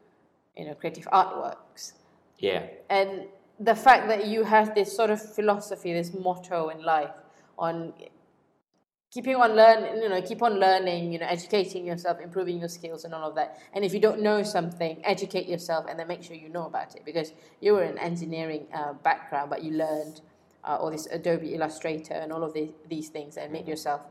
you 0.56 0.66
know, 0.66 0.74
creative 0.74 1.06
artworks. 1.14 1.94
yeah, 2.40 2.64
And 2.90 3.28
the 3.60 3.76
fact 3.76 4.08
that 4.08 4.26
you 4.28 4.44
have 4.44 4.74
this 4.74 4.96
sort 4.96 5.10
of 5.10 5.22
philosophy, 5.22 5.94
this 5.94 6.14
motto 6.14 6.70
in 6.70 6.84
life 6.84 7.12
on 7.60 7.94
keeping 9.12 9.36
on 9.36 9.56
learning, 9.56 10.02
you 10.02 10.10
know, 10.10 10.22
keep 10.22 10.42
on 10.42 10.60
learning, 10.60 11.12
you 11.14 11.20
know, 11.20 11.26
educating 11.28 11.86
yourself, 11.86 12.20
improving 12.20 12.60
your 12.60 12.68
skills 12.68 13.06
and 13.06 13.14
all 13.14 13.30
of 13.30 13.36
that. 13.36 13.60
And 13.74 13.86
if 13.86 13.94
you 13.94 14.00
don't 14.00 14.22
know 14.22 14.44
something, 14.44 15.02
educate 15.04 15.48
yourself 15.48 15.86
and 15.90 15.98
then 15.98 16.08
make 16.08 16.24
sure 16.24 16.36
you 16.36 16.50
know 16.50 16.66
about 16.66 16.96
it 16.96 17.06
because 17.06 17.32
you 17.62 17.74
were 17.74 17.84
an 17.84 17.98
engineering 17.98 18.68
uh, 18.74 18.94
background, 18.94 19.50
but 19.50 19.64
you 19.64 19.72
learned 19.72 20.22
uh, 20.64 20.76
all 20.76 20.92
this 20.92 21.08
Adobe 21.08 21.54
Illustrator 21.54 22.16
and 22.16 22.34
all 22.34 22.44
of 22.44 22.54
these, 22.54 23.10
things 23.10 23.38
and 23.38 23.52
made 23.54 23.68
yourself 23.68 24.02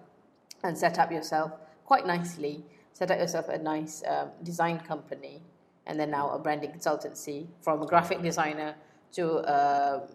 and 0.65 0.77
set 0.77 0.99
up 0.99 1.13
yourself 1.13 1.53
quite 1.85 2.07
nicely, 2.07 2.65
set 2.93 3.11
up 3.11 3.19
yourself 3.19 3.49
a 3.49 3.59
nice 3.59 4.03
um, 4.09 4.31
design 4.43 4.81
company 4.81 5.43
and 5.87 6.01
then 6.01 6.11
now 6.11 6.31
a 6.31 6.39
branding 6.39 6.71
consultancy 6.71 7.47
from 7.61 7.83
a 7.83 7.87
graphic 7.87 8.23
designer 8.23 8.75
to 9.13 9.37
uh, 9.41 10.07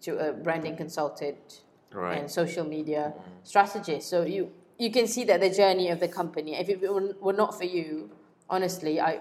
to 0.00 0.18
a 0.18 0.32
branding 0.32 0.76
consultant 0.76 1.62
right. 1.92 2.18
and 2.18 2.30
social 2.30 2.64
media 2.64 3.12
strategist. 3.44 4.08
So 4.08 4.24
you 4.24 4.50
you 4.78 4.90
can 4.90 5.06
see 5.06 5.24
that 5.24 5.40
the 5.40 5.50
journey 5.50 5.90
of 5.90 6.00
the 6.00 6.08
company. 6.08 6.54
If 6.54 6.68
it 6.68 6.80
were, 6.80 7.32
not 7.32 7.56
for 7.56 7.64
you, 7.64 8.10
honestly, 8.48 9.00
I 9.00 9.20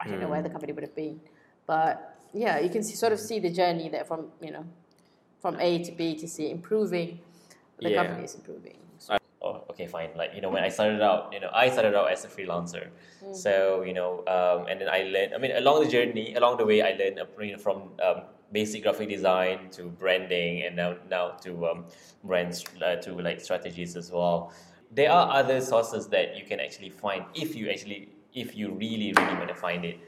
I 0.00 0.08
don't 0.08 0.20
know 0.20 0.28
where 0.28 0.42
the 0.42 0.48
company 0.50 0.72
would 0.72 0.82
have 0.84 0.96
been. 0.96 1.20
But 1.66 2.16
yeah, 2.32 2.58
you 2.58 2.70
can 2.70 2.82
see, 2.82 2.94
sort 2.94 3.12
of 3.12 3.20
see 3.20 3.38
the 3.38 3.50
journey 3.50 3.88
there 3.88 4.04
from 4.04 4.28
you 4.40 4.50
know 4.50 4.64
from 5.40 5.60
A 5.60 5.82
to 5.84 5.92
B 5.92 6.16
to 6.16 6.26
C, 6.28 6.50
improving. 6.50 7.20
The 7.78 7.90
Yeah. 7.90 8.02
company 8.02 8.24
is 8.24 8.34
improving. 8.34 8.76
I- 9.08 9.18
oh, 9.42 9.64
okay, 9.70 9.86
fine. 9.86 10.10
Like 10.16 10.34
you 10.34 10.40
know, 10.40 10.50
when 10.50 10.64
I 10.64 10.68
started 10.68 11.00
out, 11.00 11.32
you 11.32 11.40
know, 11.40 11.50
I 11.52 11.70
started 11.70 11.94
out 11.94 12.10
as 12.10 12.24
a 12.24 12.28
freelancer. 12.28 12.88
So 13.32 13.82
you 13.82 13.92
know, 13.92 14.24
um, 14.26 14.66
and 14.68 14.80
then 14.80 14.88
I 14.88 15.04
learned. 15.04 15.34
I 15.34 15.38
mean, 15.38 15.52
along 15.52 15.84
the 15.84 15.90
journey, 15.90 16.34
along 16.34 16.56
the 16.58 16.66
way, 16.66 16.82
I 16.82 16.92
learned 16.92 17.18
uh, 17.20 17.26
you 17.40 17.52
know, 17.52 17.58
from 17.58 17.92
um, 18.02 18.22
basic 18.52 18.82
graphic 18.82 19.08
design 19.08 19.70
to 19.72 19.84
branding, 19.84 20.62
and 20.62 20.76
now 20.76 20.96
now 21.08 21.30
to 21.42 21.66
um, 21.66 21.84
brands 22.24 22.64
uh, 22.84 22.96
to 22.96 23.14
like 23.14 23.40
strategies 23.40 23.96
as 23.96 24.10
well. 24.10 24.52
There 24.90 25.10
are 25.10 25.30
other 25.32 25.60
sources 25.60 26.08
that 26.08 26.36
you 26.36 26.44
can 26.44 26.60
actually 26.60 26.90
find 26.90 27.24
if 27.34 27.54
you 27.54 27.70
actually 27.70 28.08
if 28.34 28.56
you 28.56 28.72
really 28.72 29.12
really 29.16 29.34
want 29.34 29.48
to 29.48 29.54
find 29.54 29.84
it. 29.84 29.98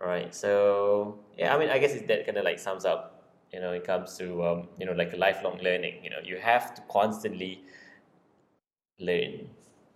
All 0.00 0.08
right. 0.08 0.34
So 0.34 1.18
yeah, 1.38 1.54
I 1.54 1.58
mean, 1.58 1.70
I 1.70 1.78
guess 1.78 1.92
it, 1.92 2.06
that 2.08 2.26
kind 2.26 2.38
of 2.38 2.44
like 2.44 2.58
sums 2.58 2.84
up. 2.84 3.10
You 3.52 3.60
know, 3.60 3.72
it 3.72 3.84
comes 3.84 4.16
to 4.18 4.44
um, 4.44 4.68
you 4.78 4.86
know 4.86 4.92
like 4.92 5.12
a 5.12 5.16
lifelong 5.16 5.58
learning. 5.62 6.02
You 6.02 6.10
know, 6.10 6.18
you 6.22 6.38
have 6.38 6.74
to 6.74 6.82
constantly 6.90 7.62
learn 8.98 9.48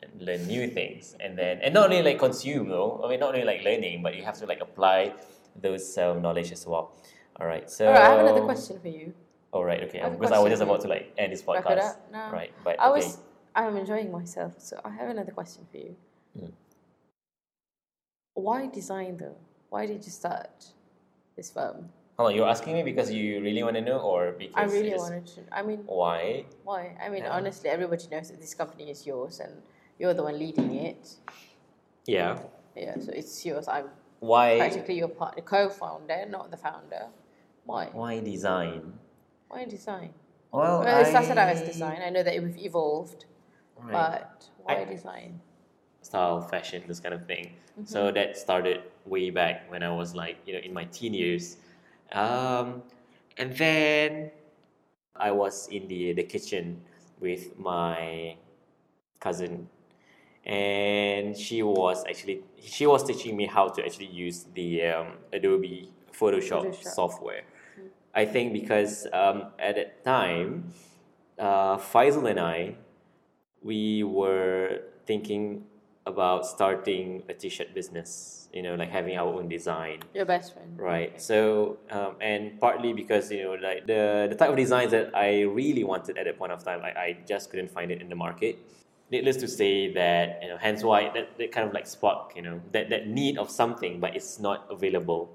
and 0.03 0.23
learn 0.23 0.47
new 0.47 0.69
things 0.69 1.17
and 1.21 1.39
then 1.39 1.59
and 1.63 1.73
not 1.75 1.85
only 1.85 2.03
like 2.03 2.19
consume 2.19 2.69
though 2.69 3.01
i 3.05 3.09
mean 3.09 3.21
not 3.21 3.35
only 3.35 3.45
like 3.45 3.63
learning 3.63 4.03
but 4.03 4.15
you 4.17 4.23
have 4.25 4.37
to 4.37 4.47
like 4.47 4.61
apply 4.61 5.13
those 5.61 5.97
um, 5.99 6.21
knowledge 6.21 6.51
as 6.53 6.67
well 6.67 6.93
all 7.41 7.47
right 7.47 7.71
so 7.71 7.87
All 7.87 7.93
right, 7.93 8.03
I 8.03 8.09
have 8.11 8.21
another 8.21 8.43
question 8.43 8.79
for 8.81 8.89
you. 8.89 9.15
all 9.53 9.65
right 9.65 9.83
okay 9.85 10.01
I 10.01 10.09
because 10.09 10.33
i 10.33 10.39
was 10.39 10.51
just 10.51 10.63
about 10.63 10.81
to 10.83 10.89
like 10.89 11.13
end 11.17 11.33
this 11.33 11.43
podcast? 11.43 11.97
No. 12.13 12.31
right 12.33 12.53
but 12.65 12.81
I 12.81 12.89
okay 12.91 13.07
was 13.07 13.19
I'm 13.59 13.77
enjoying 13.77 14.13
myself, 14.13 14.55
so 14.59 14.81
I 14.85 14.91
have 14.91 15.09
another 15.11 15.33
question 15.33 15.67
for 15.71 15.79
you. 15.79 15.97
Mm. 16.39 16.53
Why 18.35 18.67
design 18.67 19.17
though? 19.17 19.37
Why 19.69 19.87
did 19.87 20.05
you 20.05 20.13
start 20.13 20.67
this 21.37 21.51
firm? 21.51 21.89
Hold 22.17 22.31
on, 22.31 22.37
you're 22.37 22.49
asking 22.49 22.75
me 22.75 22.83
because 22.85 23.11
you 23.13 23.41
really 23.43 23.63
want 23.65 23.75
to 23.75 23.83
know 23.83 23.99
or 23.99 24.33
because 24.33 24.55
I 24.57 24.65
really 24.77 24.95
wanted 24.97 25.27
to. 25.27 25.41
I 25.51 25.63
mean, 25.63 25.81
why 25.87 26.45
why? 26.63 26.97
I 27.03 27.09
mean, 27.09 27.25
Yeah. 27.25 27.31
honestly, 27.37 27.69
everybody 27.71 28.07
knows 28.13 28.31
that 28.31 28.41
this 28.41 28.55
company 28.55 28.91
is 28.91 29.07
yours 29.07 29.41
and 29.41 29.53
you're 29.99 30.15
the 30.15 30.23
one 30.23 30.39
leading 30.39 30.75
it. 30.75 31.17
yeah 32.07 32.39
Yeah, 32.77 32.95
so 33.01 33.11
it's 33.13 33.45
yours. 33.45 33.67
I'm 33.67 33.91
why 34.21 34.59
practically 34.59 34.99
your 34.99 35.09
partner, 35.09 35.43
co-founder, 35.43 36.27
not 36.31 36.51
the 36.51 36.57
founder. 36.57 37.07
Why? 37.69 37.91
why 37.93 38.21
design 38.21 38.95
Why 39.49 39.67
design? 39.67 40.15
well, 40.51 40.81
Well, 40.81 41.01
it 41.03 41.07
started 41.09 41.37
out 41.37 41.51
as 41.51 41.61
design. 41.61 42.01
I 42.03 42.09
know 42.09 42.23
that 42.23 42.43
we've 42.43 42.57
evolved, 42.57 43.27
right. 43.77 43.93
but 43.93 44.49
why 44.65 44.81
I- 44.81 44.85
design? 44.85 45.41
style, 46.01 46.41
fashion, 46.41 46.83
this 46.89 47.01
kind 47.01 47.15
of 47.15 47.27
thing. 47.27 47.45
Mm-hmm. 47.73 47.85
So 47.85 48.11
that 48.13 48.39
started 48.39 48.81
way 49.05 49.29
back 49.29 49.71
when 49.71 49.83
I 49.83 49.91
was 49.93 50.15
like, 50.15 50.37
you 50.47 50.55
know, 50.55 50.61
in 50.61 50.73
my 50.73 50.85
teen 50.85 51.13
years. 51.13 51.59
Um, 52.13 52.83
and 53.37 53.53
then 53.55 54.31
I 55.15 55.31
was 55.33 55.69
in 55.69 55.87
the 55.89 56.15
the 56.15 56.23
kitchen 56.23 56.81
with 57.21 57.59
my 57.59 58.37
cousin, 59.21 59.69
and 60.47 61.37
she 61.37 61.63
was 61.63 62.05
actually 62.09 62.41
she 62.63 62.87
was 62.87 63.05
teaching 63.05 63.37
me 63.37 63.45
how 63.45 63.69
to 63.69 63.85
actually 63.85 64.07
use 64.27 64.47
the 64.55 64.69
um, 64.97 65.09
Adobe 65.35 65.93
Photoshop, 66.19 66.65
Photoshop. 66.73 66.95
software. 67.01 67.43
I 68.15 68.25
think 68.25 68.53
because 68.53 69.07
um, 69.13 69.53
at 69.59 69.77
that 69.77 70.05
time, 70.05 70.73
uh, 71.39 71.77
Faisal 71.79 72.29
and 72.29 72.41
I, 72.41 72.75
we 73.63 74.03
were 74.03 74.81
thinking 75.07 75.65
about 76.07 76.47
starting 76.47 77.23
a 77.29 77.35
t-shirt 77.35 77.75
business. 77.75 78.35
You 78.53 78.63
know, 78.63 78.75
like 78.77 78.91
having 78.91 79.15
our 79.19 79.29
own 79.29 79.47
design. 79.49 80.01
Your 80.15 80.25
best 80.25 80.55
friend. 80.55 80.81
Right. 80.81 81.21
So, 81.21 81.77
um, 81.91 82.17
and 82.19 82.59
partly 82.59 82.95
because 82.95 83.31
you 83.31 83.45
know, 83.45 83.57
like 83.61 83.87
the 83.87 84.27
the 84.31 84.35
type 84.35 84.49
of 84.49 84.57
designs 84.57 84.91
that 84.93 85.15
I 85.15 85.43
really 85.43 85.85
wanted 85.85 86.17
at 86.17 86.25
that 86.25 86.39
point 86.39 86.53
of 86.53 86.65
time, 86.65 86.81
I, 86.83 86.93
I 86.99 87.19
just 87.29 87.51
couldn't 87.51 87.71
find 87.71 87.91
it 87.93 88.01
in 88.01 88.09
the 88.09 88.17
market. 88.17 88.59
Needless 89.11 89.37
to 89.39 89.49
say 89.49 89.93
that 89.93 90.41
you 90.43 90.49
know, 90.49 90.57
hence 90.57 90.83
why 90.83 91.11
that, 91.13 91.37
that 91.37 91.53
kind 91.53 91.69
of 91.69 91.75
like 91.75 91.87
spark, 91.87 92.33
you 92.37 92.43
know, 92.43 92.61
that 92.73 92.89
that 92.89 93.07
need 93.07 93.37
of 93.37 93.51
something, 93.51 94.01
but 94.01 94.17
it's 94.17 94.41
not 94.41 94.67
available 94.71 95.31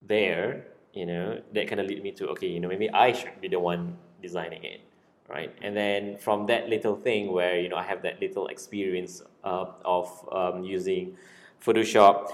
there. 0.00 0.66
You 0.94 1.06
know, 1.06 1.42
that 1.52 1.68
kind 1.68 1.80
of 1.80 1.86
lead 1.86 2.02
me 2.02 2.12
to 2.12 2.28
okay, 2.28 2.46
you 2.46 2.60
know, 2.60 2.68
maybe 2.68 2.88
I 2.90 3.12
should 3.12 3.40
be 3.40 3.48
the 3.48 3.58
one 3.58 3.96
designing 4.22 4.64
it, 4.64 4.80
right? 5.28 5.52
And 5.60 5.76
then 5.76 6.16
from 6.18 6.46
that 6.46 6.68
little 6.68 6.96
thing 6.96 7.32
where 7.32 7.58
you 7.58 7.68
know 7.68 7.76
I 7.76 7.82
have 7.82 8.02
that 8.02 8.20
little 8.20 8.46
experience 8.46 9.22
uh, 9.42 9.66
of 9.84 10.08
um, 10.32 10.62
using 10.64 11.16
Photoshop 11.64 12.30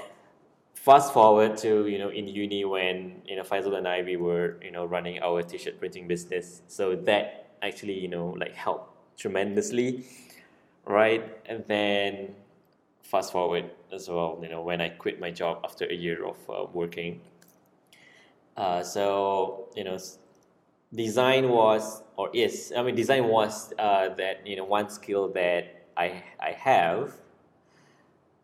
fast 0.75 1.13
forward 1.13 1.57
to 1.59 1.87
you 1.87 1.99
know 1.99 2.09
in 2.09 2.27
uni 2.27 2.65
when 2.65 3.21
you 3.27 3.37
know 3.37 3.43
Faisal 3.43 3.77
and 3.77 3.87
I 3.87 4.03
we 4.03 4.17
were 4.17 4.57
you 4.63 4.71
know 4.71 4.85
running 4.85 5.23
our 5.23 5.43
t-shirt 5.43 5.79
printing 5.79 6.07
business. 6.09 6.63
So 6.69 6.97
that 6.97 7.51
actually 7.63 7.99
you 7.99 8.09
know 8.09 8.37
like 8.39 8.55
helped 8.55 9.19
tremendously 9.19 10.05
right? 10.87 11.23
And 11.47 11.65
then 11.69 12.35
fast 13.03 13.33
forward 13.33 13.71
as 13.93 14.09
well 14.09 14.39
you 14.43 14.49
know 14.49 14.63
when 14.63 14.81
I 14.81 14.89
quit 14.89 15.21
my 15.21 15.31
job 15.31 15.61
after 15.65 15.85
a 15.87 15.95
year 15.95 16.25
of 16.25 16.37
uh, 16.49 16.67
working 16.73 17.21
uh, 18.61 18.83
so 18.83 19.69
you 19.75 19.85
know 19.85 19.97
design 20.95 21.49
was 21.49 22.03
or 22.17 22.29
is 22.35 22.73
I 22.77 22.83
mean 22.83 22.95
design 22.95 23.25
was 23.29 23.73
uh, 23.79 24.11
that 24.21 24.47
you 24.47 24.57
know 24.57 24.65
one 24.65 24.91
skill 24.91 25.33
that 25.33 25.89
I 25.97 26.23
I 26.39 26.53
have 26.53 27.15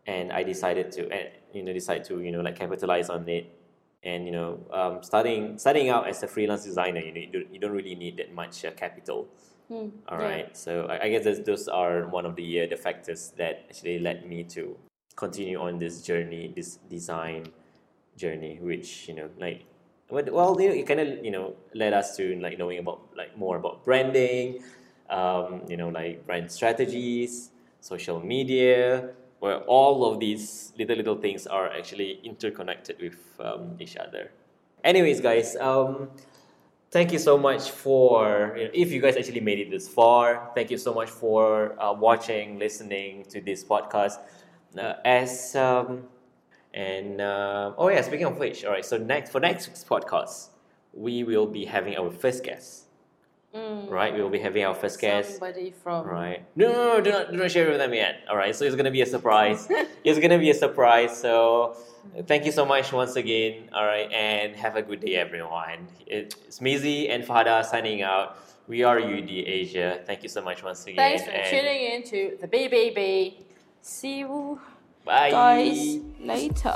and 0.07 0.31
I 0.31 0.41
decided 0.41 0.91
to 0.93 1.01
and 1.11 1.29
you 1.53 1.61
know 1.61 1.71
decide 1.71 2.03
to 2.05 2.19
you 2.21 2.31
know 2.31 2.41
like 2.41 2.57
capitalize 2.57 3.09
on 3.09 3.29
it 3.29 3.45
and 4.03 4.25
you 4.25 4.31
know 4.31 4.59
um, 4.71 5.03
starting 5.03 5.59
starting 5.59 5.89
out 5.89 6.07
as 6.07 6.23
a 6.23 6.27
freelance 6.27 6.63
designer 6.63 6.99
you 6.99 7.13
know 7.13 7.21
you 7.21 7.31
don't, 7.31 7.53
you 7.53 7.59
don't 7.59 7.71
really 7.71 7.95
need 7.95 8.17
that 8.17 8.33
much 8.33 8.65
uh, 8.65 8.71
capital 8.71 9.27
Hmm, 9.67 9.89
all 10.07 10.17
yeah. 10.17 10.47
so 10.53 10.85
I, 10.85 11.03
I 11.03 11.09
guess 11.09 11.25
those, 11.25 11.43
those 11.43 11.67
are 11.67 12.07
one 12.07 12.25
of 12.25 12.37
the 12.37 12.61
uh, 12.61 12.67
the 12.67 12.77
factors 12.77 13.33
that 13.35 13.65
actually 13.67 13.99
led 13.99 14.25
me 14.25 14.45
to 14.55 14.77
continue 15.17 15.59
on 15.59 15.77
this 15.77 16.01
journey 16.01 16.53
this 16.55 16.77
design 16.89 17.51
journey 18.15 18.59
which 18.61 19.09
you 19.09 19.15
know 19.15 19.29
like 19.37 19.65
well 20.09 20.59
you 20.61 20.69
know, 20.69 20.75
it 20.75 20.87
kind 20.87 20.99
of 20.99 21.23
you 21.23 21.31
know 21.31 21.53
led 21.73 21.93
us 21.93 22.15
to 22.17 22.39
like 22.39 22.57
knowing 22.57 22.79
about 22.79 23.01
like 23.15 23.37
more 23.37 23.57
about 23.57 23.83
branding 23.83 24.59
um, 25.09 25.61
you 25.67 25.77
know 25.77 25.89
like 25.89 26.25
brand 26.25 26.51
strategies 26.51 27.51
social 27.81 28.19
media 28.19 29.09
where 29.39 29.59
all 29.65 30.11
of 30.11 30.19
these 30.19 30.73
little 30.77 30.95
little 30.95 31.15
things 31.15 31.45
are 31.45 31.69
actually 31.71 32.19
interconnected 32.23 32.99
with 32.99 33.17
um, 33.39 33.75
each 33.79 33.95
other. 33.97 34.31
Anyways 34.83 35.21
guys 35.21 35.55
um, 35.57 36.09
thank 36.91 37.11
you 37.11 37.19
so 37.19 37.37
much 37.37 37.71
for 37.71 38.55
you 38.57 38.65
know, 38.65 38.71
if 38.73 38.91
you 38.91 39.01
guys 39.01 39.17
actually 39.17 39.41
made 39.41 39.59
it 39.59 39.69
this 39.69 39.87
far 39.87 40.51
thank 40.55 40.71
you 40.71 40.77
so 40.77 40.93
much 40.93 41.09
for 41.09 41.79
uh, 41.81 41.93
watching 41.93 42.57
listening 42.57 43.25
to 43.29 43.41
this 43.41 43.63
podcast. 43.63 44.19
Uh, 44.77 44.93
as 45.05 45.55
um, 45.55 46.03
and 46.77 47.21
uh, 47.21 47.73
oh 47.77 47.89
yeah 47.89 48.01
speaking 48.01 48.27
of 48.27 48.37
which 48.37 48.63
all 48.63 48.71
right 48.71 48.85
so 48.85 48.97
next 48.97 49.31
for 49.31 49.39
next 49.39 49.67
week's 49.67 49.83
podcast 49.83 50.49
we 50.93 51.23
will 51.23 51.47
be 51.47 51.65
having 51.65 51.97
our 51.97 52.11
first 52.11 52.43
guest 52.43 52.83
Mm, 53.55 53.89
right 53.89 54.13
we 54.13 54.21
will 54.21 54.29
be 54.29 54.39
having 54.39 54.63
our 54.65 54.75
first 54.75 54.99
guest 54.99 55.31
Somebody 55.31 55.71
from. 55.71 56.05
Right. 56.05 56.43
No, 56.55 56.67
no, 56.67 56.97
no, 56.97 57.01
do 57.01 57.11
not, 57.11 57.31
do 57.31 57.37
not 57.37 57.49
share 57.49 57.69
with 57.69 57.77
them 57.77 57.93
yet. 57.93 58.19
All 58.29 58.35
right. 58.35 58.53
So 58.53 58.65
it's 58.65 58.75
gonna 58.75 58.91
be 58.91 59.01
a 59.01 59.05
surprise. 59.05 59.67
it's 60.03 60.19
gonna 60.19 60.37
be 60.37 60.49
a 60.49 60.53
surprise. 60.53 61.17
So 61.17 61.77
thank 62.27 62.45
you 62.45 62.51
so 62.51 62.65
much 62.65 62.91
once 62.91 63.15
again. 63.15 63.69
All 63.73 63.85
right, 63.85 64.11
and 64.11 64.53
have 64.57 64.75
a 64.75 64.81
good 64.81 64.99
day, 64.99 65.15
everyone. 65.15 65.87
It's 66.05 66.59
Mizzy 66.59 67.09
and 67.09 67.23
Fahada 67.23 67.63
signing 67.65 68.01
out. 68.01 68.37
We 68.67 68.83
are 68.83 68.99
UD 68.99 69.29
Asia. 69.29 70.01
Thank 70.05 70.23
you 70.23 70.29
so 70.29 70.41
much 70.41 70.61
once 70.61 70.83
again. 70.83 70.97
Thanks 70.97 71.23
for 71.23 71.31
and 71.31 71.49
tuning 71.49 71.81
in 71.93 72.03
to 72.03 72.37
the 72.41 72.47
BBB. 72.49 73.45
See 73.81 74.19
you 74.19 74.59
Bye. 75.07 75.31
guys 75.31 75.99
later. 76.19 76.75